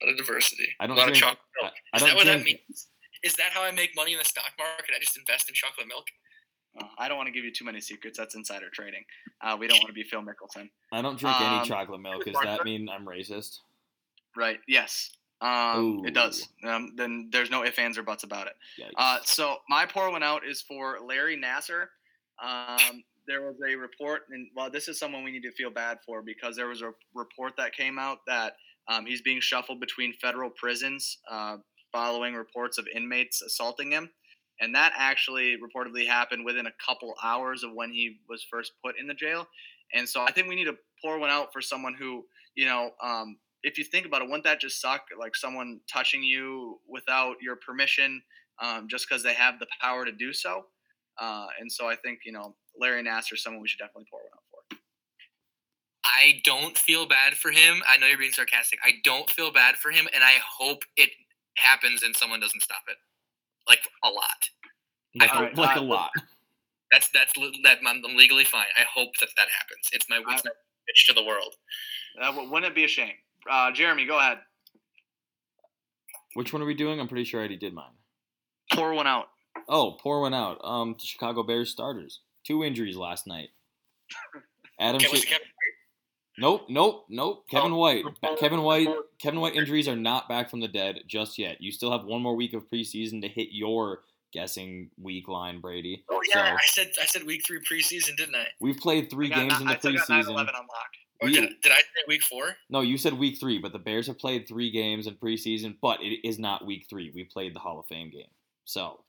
[0.03, 0.69] A lot of diversity.
[0.81, 1.73] I don't a lot drink- of chocolate milk.
[1.93, 2.89] I Is don't that what that means?
[3.23, 4.95] Is that how I make money in the stock market?
[4.95, 6.07] I just invest in chocolate milk.
[6.79, 8.19] Uh, I don't want to give you too many secrets.
[8.19, 9.05] That's insider trading.
[9.41, 10.69] Uh, we don't want to be Phil Mickelson.
[10.93, 12.25] I don't drink Um, any chocolate milk.
[12.25, 13.59] Does that mean I'm racist?
[14.37, 14.61] Right.
[14.69, 15.13] Yes.
[15.41, 16.49] Um, it does.
[16.65, 18.55] Um, then there's no ifs, ands, or buts about it.
[18.97, 21.87] Uh, so my pour one out is for Larry Nassar.
[22.43, 25.99] Um, there was a report, and well, this is someone we need to feel bad
[26.07, 28.57] for because there was a report that came out that
[28.89, 31.57] um, he's being shuffled between federal prisons uh,
[31.93, 34.09] following reports of inmates assaulting him,
[34.61, 38.99] and that actually reportedly happened within a couple hours of when he was first put
[38.99, 39.47] in the jail.
[39.95, 42.91] And so I think we need to pour one out for someone who, you know,
[43.03, 45.03] um, if you think about it, wouldn't that just suck?
[45.19, 48.23] Like someone touching you without your permission,
[48.63, 50.67] um, just because they have the power to do so.
[51.19, 54.21] Uh, and so I think you know Larry Nassar is someone we should definitely pour
[54.21, 54.79] one out for.
[56.05, 57.83] I don't feel bad for him.
[57.89, 58.79] I know you're being sarcastic.
[58.85, 61.11] I don't feel bad for him, and I hope it
[61.57, 62.97] happens and someone doesn't stop it,
[63.69, 64.41] like a lot.
[65.19, 66.11] like, I- a, like I- a lot.
[66.93, 67.33] That's that's
[67.65, 68.67] that I'm I'm legally fine.
[68.79, 69.89] I hope that that happens.
[69.93, 70.51] It's my it's my
[70.87, 71.55] pitch to the world.
[72.21, 73.15] Uh, w- wouldn't it be a shame?
[73.51, 74.39] Uh, Jeremy, go ahead.
[76.35, 77.01] Which one are we doing?
[77.01, 77.91] I'm pretty sure I already did mine.
[78.73, 79.27] Pour one out.
[79.69, 80.59] Oh, pour one out.
[80.63, 82.21] Um, the Chicago Bears starters.
[82.47, 83.49] Two injuries last night.
[84.81, 84.97] Adam.
[84.97, 85.43] Okay, what's Sha- the cap-
[86.39, 87.45] Nope, nope, nope.
[87.51, 88.05] Kevin Oh, White.
[88.39, 88.89] Kevin White.
[89.19, 91.61] Kevin White injuries are not back from the dead just yet.
[91.61, 94.01] You still have one more week of preseason to hit your
[94.33, 96.05] guessing week line, Brady.
[96.11, 98.47] Oh yeah, So I said I said week three preseason, didn't I?
[98.61, 100.97] we've played three games in the I still got 9/11 unlocked.
[101.23, 102.57] Or We- did, did I say week four?
[102.69, 106.03] No, you said week three, but the Bears have played three games in preseason, but
[106.03, 107.11] it is not week three.
[107.15, 108.29] We played the Hall of Fame game.
[108.67, 109.01] So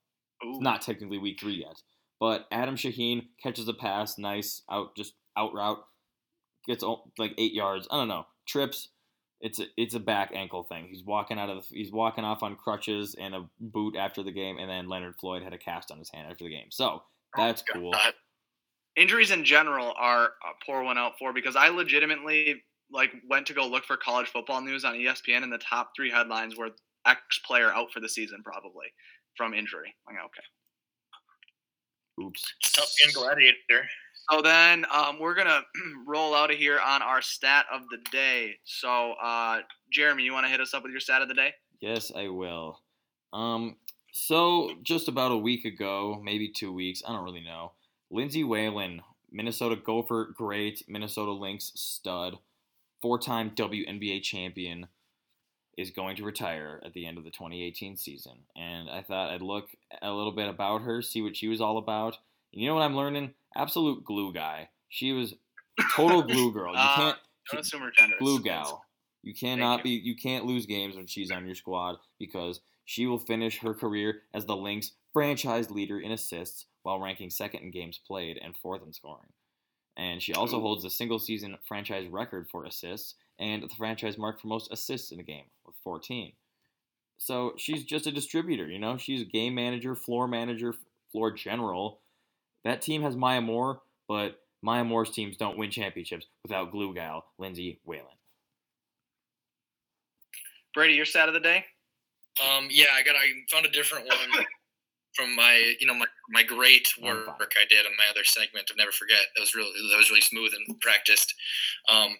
[0.46, 0.52] Ooh.
[0.52, 1.82] it's not technically week three yet.
[2.22, 5.84] But Adam Shaheen catches a pass, nice out, just out route,
[6.68, 7.88] gets o- like eight yards.
[7.92, 8.90] I don't know, trips.
[9.40, 10.88] It's a it's a back ankle thing.
[10.90, 14.32] He's walking out of the he's walking off on crutches and a boot after the
[14.32, 16.68] game, and then Leonard Floyd had a cast on his hand after the game.
[16.72, 17.04] So oh
[17.36, 17.92] that's cool.
[17.92, 18.14] God.
[18.96, 23.54] injuries in general are a pour one out for because I legitimately like went to
[23.54, 26.70] go look for college football news on ESPN and the top three headlines were
[27.06, 28.88] X player out for the season probably
[29.36, 29.94] from injury.
[30.10, 32.26] I'm like, okay.
[32.26, 32.54] Oops.
[32.62, 33.88] It's tough being gladiator.
[34.32, 35.62] So then um, we're gonna
[36.08, 38.56] roll out of here on our stat of the day.
[38.66, 39.60] So uh,
[39.92, 41.54] Jeremy, you want to hit us up with your stat of the day?
[41.80, 42.82] Yes, I will.
[43.34, 43.78] Um,
[44.12, 47.74] so just about a week ago, maybe two weeks, I don't really know.
[48.10, 49.02] Lindsay Whalen,
[49.32, 52.38] Minnesota Gopher, great Minnesota Lynx stud,
[53.02, 54.88] four-time WNBA champion,
[55.78, 58.40] is going to retire at the end of the 2018 season.
[58.56, 59.70] And I thought I'd look
[60.02, 62.18] a little bit about her, see what she was all about.
[62.54, 63.34] And you know what I'm learning?
[63.58, 64.70] Absolute glue guy.
[64.90, 65.34] She was
[65.96, 66.72] total glue girl.
[66.74, 67.18] You Uh, can't
[67.52, 68.16] Don't assume her gender.
[68.20, 68.84] glue gal.
[69.24, 73.20] You cannot be you can't lose games when she's on your squad because she will
[73.20, 78.00] finish her career as the Lynx franchise leader in assists while ranking second in games
[78.08, 79.34] played and fourth in scoring.
[79.98, 84.40] And she also holds the single season franchise record for assists and the franchise mark
[84.40, 86.34] for most assists in a game with 14.
[87.18, 88.96] So she's just a distributor, you know?
[88.98, 90.76] She's a game manager, floor manager,
[91.12, 92.00] floor general.
[92.64, 97.26] That team has Maya Moore, but Maya Moore's teams don't win championships without glue gal
[97.38, 98.06] Lindsay Whalen.
[100.74, 101.66] Brady, your stat of the day?
[102.40, 103.16] Um, yeah, I got.
[103.16, 104.46] I found a different one
[105.16, 107.54] from my, you know, my, my great work.
[107.56, 109.22] I did on my other segment of Never Forget.
[109.36, 111.34] That was really that was really smooth and practiced.
[111.90, 112.16] Um,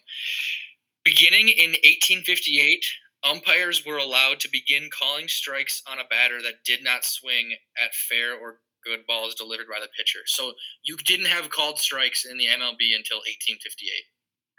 [1.04, 2.84] beginning in 1858,
[3.22, 7.94] umpires were allowed to begin calling strikes on a batter that did not swing at
[7.94, 8.58] fair or
[8.88, 10.20] good balls delivered by the pitcher.
[10.26, 10.52] So
[10.84, 13.90] you didn't have called strikes in the MLB until 1858.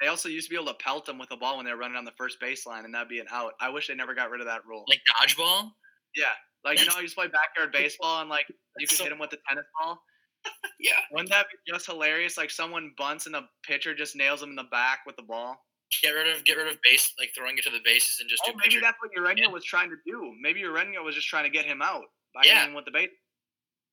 [0.01, 1.77] They also used to be able to pelt them with a ball when they were
[1.79, 3.53] running on the first baseline, and that'd be an out.
[3.59, 4.85] I wish they never got rid of that rule.
[4.87, 5.71] Like dodgeball.
[6.15, 6.25] yeah,
[6.63, 8.45] like you know, you used to play backyard baseball, and like
[8.77, 9.99] you could so- hit them with the tennis ball.
[10.79, 10.93] Yeah.
[11.11, 12.37] Wouldn't that be just hilarious?
[12.37, 15.57] Like someone bunts and the pitcher just nails them in the back with the ball.
[16.01, 18.41] Get rid of get rid of base like throwing it to the bases and just
[18.47, 18.81] Oh, do maybe pitcher.
[18.81, 20.33] that's what Ureña was trying to do.
[20.39, 22.59] Maybe Ureña was just trying to get him out by Yeah.
[22.61, 23.09] hitting with the base.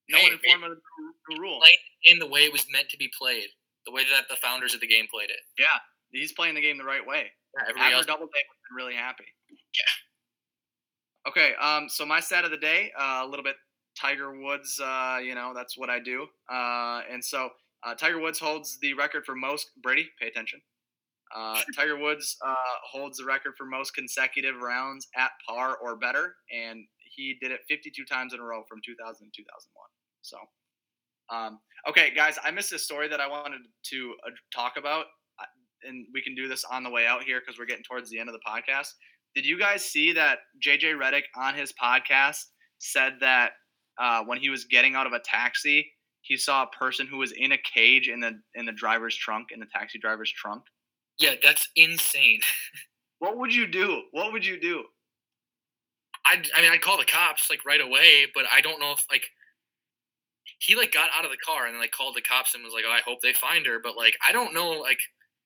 [0.09, 0.77] No Hey, one informed
[1.29, 1.61] the rule.
[2.05, 3.49] In the way it was meant to be played,
[3.87, 5.41] the way that the founders of the game played it.
[5.59, 5.67] Yeah,
[6.11, 7.31] he's playing the game the right way.
[7.55, 8.07] Yeah, everybody After else.
[8.07, 9.25] double take, I'm really happy.
[9.51, 11.31] Yeah.
[11.31, 13.57] Okay, um, so my stat of the day, uh, a little bit
[13.99, 14.79] Tiger Woods.
[14.81, 16.27] Uh, you know, that's what I do.
[16.53, 17.51] Uh, and so
[17.83, 19.71] uh, Tiger Woods holds the record for most.
[19.83, 20.61] Brady, pay attention.
[21.35, 22.55] Uh, Tiger Woods uh,
[22.89, 27.61] holds the record for most consecutive rounds at par or better, and he did it
[27.69, 29.96] 52 times in a row from 2000 to 2001.
[30.27, 30.39] So,
[31.35, 31.59] um,
[31.89, 33.61] okay, guys, I missed a story that I wanted
[33.91, 35.07] to uh, talk about
[35.87, 38.19] and we can do this on the way out here because we're getting towards the
[38.19, 38.89] end of the podcast.
[39.35, 42.43] Did you guys see that JJ Redick on his podcast
[42.79, 43.53] said that
[43.99, 45.91] uh, when he was getting out of a taxi,
[46.23, 49.49] he saw a person who was in a cage in the in the driver's trunk,
[49.53, 50.63] in the taxi driver's trunk?
[51.19, 52.41] Yeah, that's insane.
[53.19, 54.03] What would you do?
[54.11, 54.85] What would you do?
[56.27, 59.03] I I mean I'd call the cops like right away, but I don't know if
[59.11, 59.23] like
[60.59, 62.73] he like got out of the car and then like called the cops and was
[62.73, 65.01] like, "Oh, I hope they find her." But like I don't know like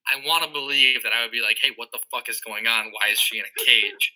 [0.06, 2.66] I want to believe that I would be like, "Hey, what the fuck is going
[2.66, 2.86] on?
[2.92, 4.14] Why is she in a cage?"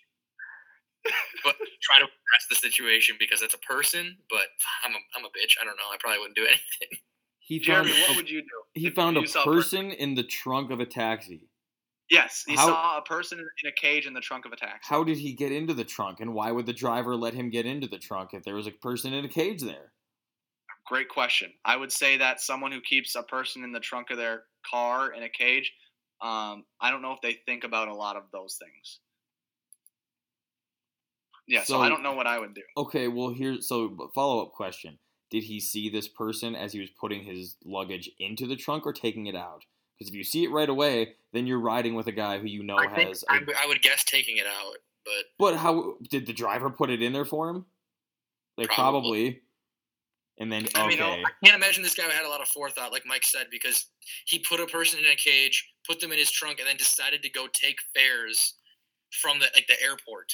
[1.43, 4.17] but try to address the situation because it's a person.
[4.29, 4.47] But
[4.83, 5.53] I'm a, I'm a bitch.
[5.61, 5.89] I don't know.
[5.93, 6.99] I probably wouldn't do anything.
[7.39, 8.47] He found Jeremy, a, what would you do?
[8.73, 11.47] he found a you saw person in the trunk of a taxi.
[12.09, 14.55] Yes, he How- saw a person in in a cage in the trunk of a
[14.55, 14.79] taxi.
[14.83, 17.65] How did he get into the trunk, and why would the driver let him get
[17.65, 19.91] into the trunk if there was a person in a cage there?
[20.85, 21.51] Great question.
[21.63, 25.11] I would say that someone who keeps a person in the trunk of their car
[25.13, 25.73] in a cage,
[26.21, 28.99] um, I don't know if they think about a lot of those things.
[31.47, 32.63] Yeah, so, I don't know what I would do.
[32.75, 34.97] Okay, well here so follow up question.
[35.29, 38.93] Did he see this person as he was putting his luggage into the trunk or
[38.93, 39.63] taking it out?
[39.97, 42.63] Because if you see it right away, then you're riding with a guy who you
[42.63, 43.23] know I think has.
[43.29, 44.75] I, A, I would guess taking it out,
[45.05, 47.65] but but how did the driver put it in there for him?
[48.57, 49.31] Like Probably.
[49.31, 49.41] probably.
[50.37, 53.05] And then I mean, I can't imagine this guy had a lot of forethought, like
[53.05, 53.85] Mike said, because
[54.25, 57.21] he put a person in a cage, put them in his trunk, and then decided
[57.23, 58.55] to go take fares
[59.21, 60.33] from the like the airport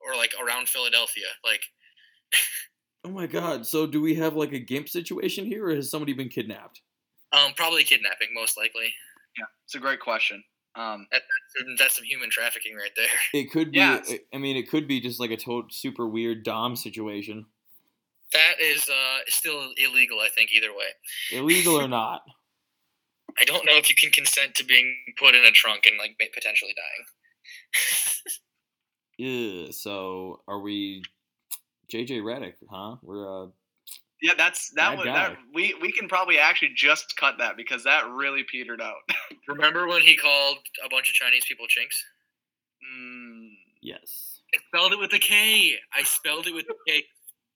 [0.00, 1.26] or like around Philadelphia.
[1.44, 1.60] Like,
[3.04, 3.66] oh my god.
[3.66, 6.80] So do we have like a gimp situation here, or has somebody been kidnapped?
[7.32, 8.92] um, probably kidnapping, most likely.
[9.38, 10.42] Yeah, it's a great question.
[10.74, 11.06] Um,
[11.78, 13.06] That's some human trafficking right there.
[13.32, 13.78] It could be.
[13.78, 14.12] Yes.
[14.34, 17.46] I mean, it could be just like a total super weird dom situation,
[18.32, 20.86] That is uh, still illegal, I think, either way.
[21.32, 22.22] illegal or not.
[23.38, 26.18] I don't know if you can consent to being put in a trunk and like
[26.34, 27.06] potentially dying.
[29.18, 29.68] Yeah.
[29.70, 31.02] So are we?
[31.92, 32.96] JJ Redick, huh?
[33.02, 33.48] We're uh.
[34.20, 35.06] yeah, that's that Bad one.
[35.06, 38.96] That, we we can probably actually just cut that because that really petered out.
[39.48, 42.02] Remember when he called a bunch of Chinese people chinks?
[42.82, 43.50] mm.
[43.82, 44.40] Yes.
[44.54, 45.76] I spelled it with a K.
[45.94, 47.04] I spelled it with a K.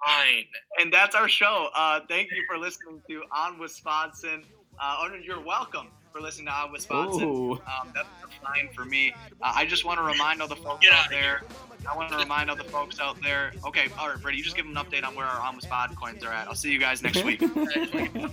[0.05, 0.45] Fine.
[0.81, 1.69] And that's our show.
[1.75, 4.45] Uh, thank you for listening to On Wisconsin.
[4.81, 7.29] Uh, oh, you're welcome for listening to On Wisconsin.
[7.29, 7.53] Ooh.
[7.53, 8.09] Um, that's
[8.43, 9.13] fine for me.
[9.43, 11.43] Uh, I just want to remind all the folks Get out there.
[11.91, 13.53] I want to remind all the folks out there.
[13.65, 15.95] Okay, all right, Brady, you just give them an update on where our On Spot
[15.97, 16.47] coins are at.
[16.47, 17.41] I'll see you guys next week.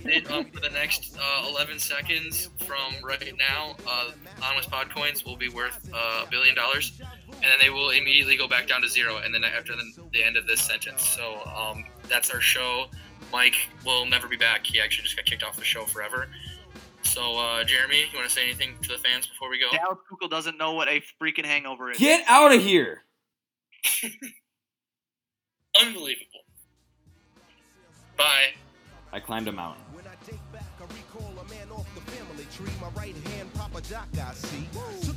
[0.08, 4.10] And, um, for the next uh, 11 seconds from right now, uh,
[4.42, 7.00] Honest Pod coins will be worth uh, a billion dollars,
[7.34, 10.22] and then they will immediately go back down to zero, and then after the, the
[10.22, 11.06] end of this sentence.
[11.06, 12.86] So um, that's our show.
[13.32, 14.66] Mike will never be back.
[14.66, 16.28] He actually just got kicked off the show forever.
[17.02, 19.70] So, uh, Jeremy, you want to say anything to the fans before we go?
[19.70, 21.98] Dallas Keuchel doesn't know what a freaking hangover is.
[21.98, 23.04] Get out of here.
[25.80, 26.42] Unbelievable.
[28.16, 28.52] Bye.
[29.12, 29.82] I climbed a mountain.
[29.92, 32.70] When I take back, I recall a man off the family tree.
[32.80, 34.66] My right hand, Papa Doc, I see.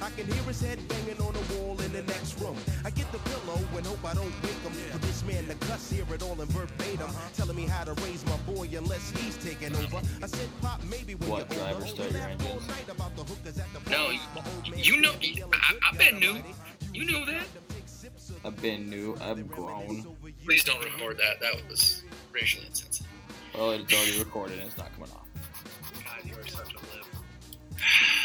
[0.00, 2.56] I can hear his head banging on the wall in the next room.
[2.84, 4.72] I get the pillow and hope I don't wake him.
[4.72, 7.02] For this man to cuss, hear it all in verbatim.
[7.08, 7.28] Uh-huh.
[7.36, 9.98] Telling me how to raise my boy unless he's taking over.
[10.22, 12.68] I said, Pop, maybe when What, you're driver, older, start your laugh all engines?
[12.68, 14.12] night about the hookers at the No, bar.
[14.12, 16.42] you- My old man you know- yelling I- I bet good knew.
[16.92, 17.46] You knew that?
[18.44, 19.16] I've been new.
[19.20, 20.16] I've grown.
[20.44, 21.40] Please don't record that.
[21.40, 22.02] That was
[22.32, 23.06] racially insensitive.
[23.54, 25.26] Well, it's already recorded and it's not coming off.
[26.04, 27.06] God, you are such a lib.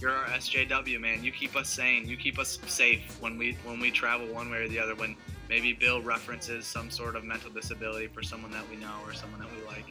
[0.00, 1.22] You're our SJW man.
[1.22, 2.08] You keep us sane.
[2.08, 4.94] You keep us safe when we when we travel one way or the other.
[4.94, 5.14] When
[5.50, 9.40] maybe Bill references some sort of mental disability for someone that we know or someone
[9.40, 9.84] that we like,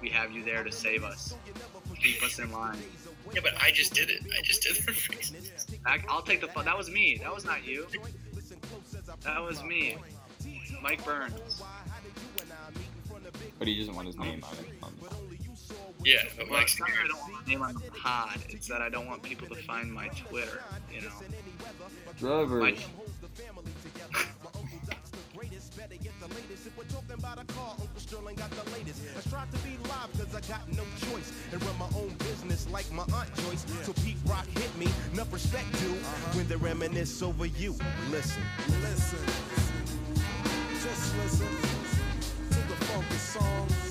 [0.00, 1.34] we have you there to save us.
[2.00, 2.78] Keep us in line.
[3.34, 4.22] Yeah, but I just did it.
[4.38, 5.78] I just did it.
[5.84, 6.64] I, I'll take the fun.
[6.64, 7.18] That was me.
[7.22, 7.86] That was not you.
[9.24, 9.96] That was me.
[10.80, 11.62] Mike Burns.
[13.58, 15.39] But he doesn't want his name on it.
[16.00, 17.74] On the, yeah, but Well, Mike's it's not that I don't want my name on
[17.74, 18.38] the pod.
[18.48, 20.62] It's that I don't want people to find my Twitter.
[20.92, 21.08] You know.
[22.18, 22.60] driver.
[22.60, 22.74] My,
[29.16, 32.68] I strive to be live cause I got no choice and run my own business
[32.70, 33.64] like my aunt Joyce.
[33.82, 35.94] So Pete Rock hit me, enough respect due
[36.36, 37.76] when they reminisce over you.
[38.10, 38.42] Listen.
[38.82, 39.18] Listen,
[40.82, 41.46] just listen
[42.50, 43.89] to the funky songs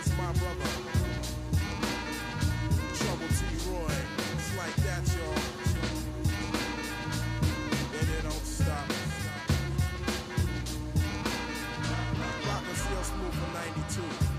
[0.00, 0.70] was my brother.
[2.94, 3.96] Trouble T Roy,
[4.34, 5.42] it's like that, y'all.
[7.98, 8.88] And it don't stop.
[12.46, 14.29] Rockin' still smooth from 92.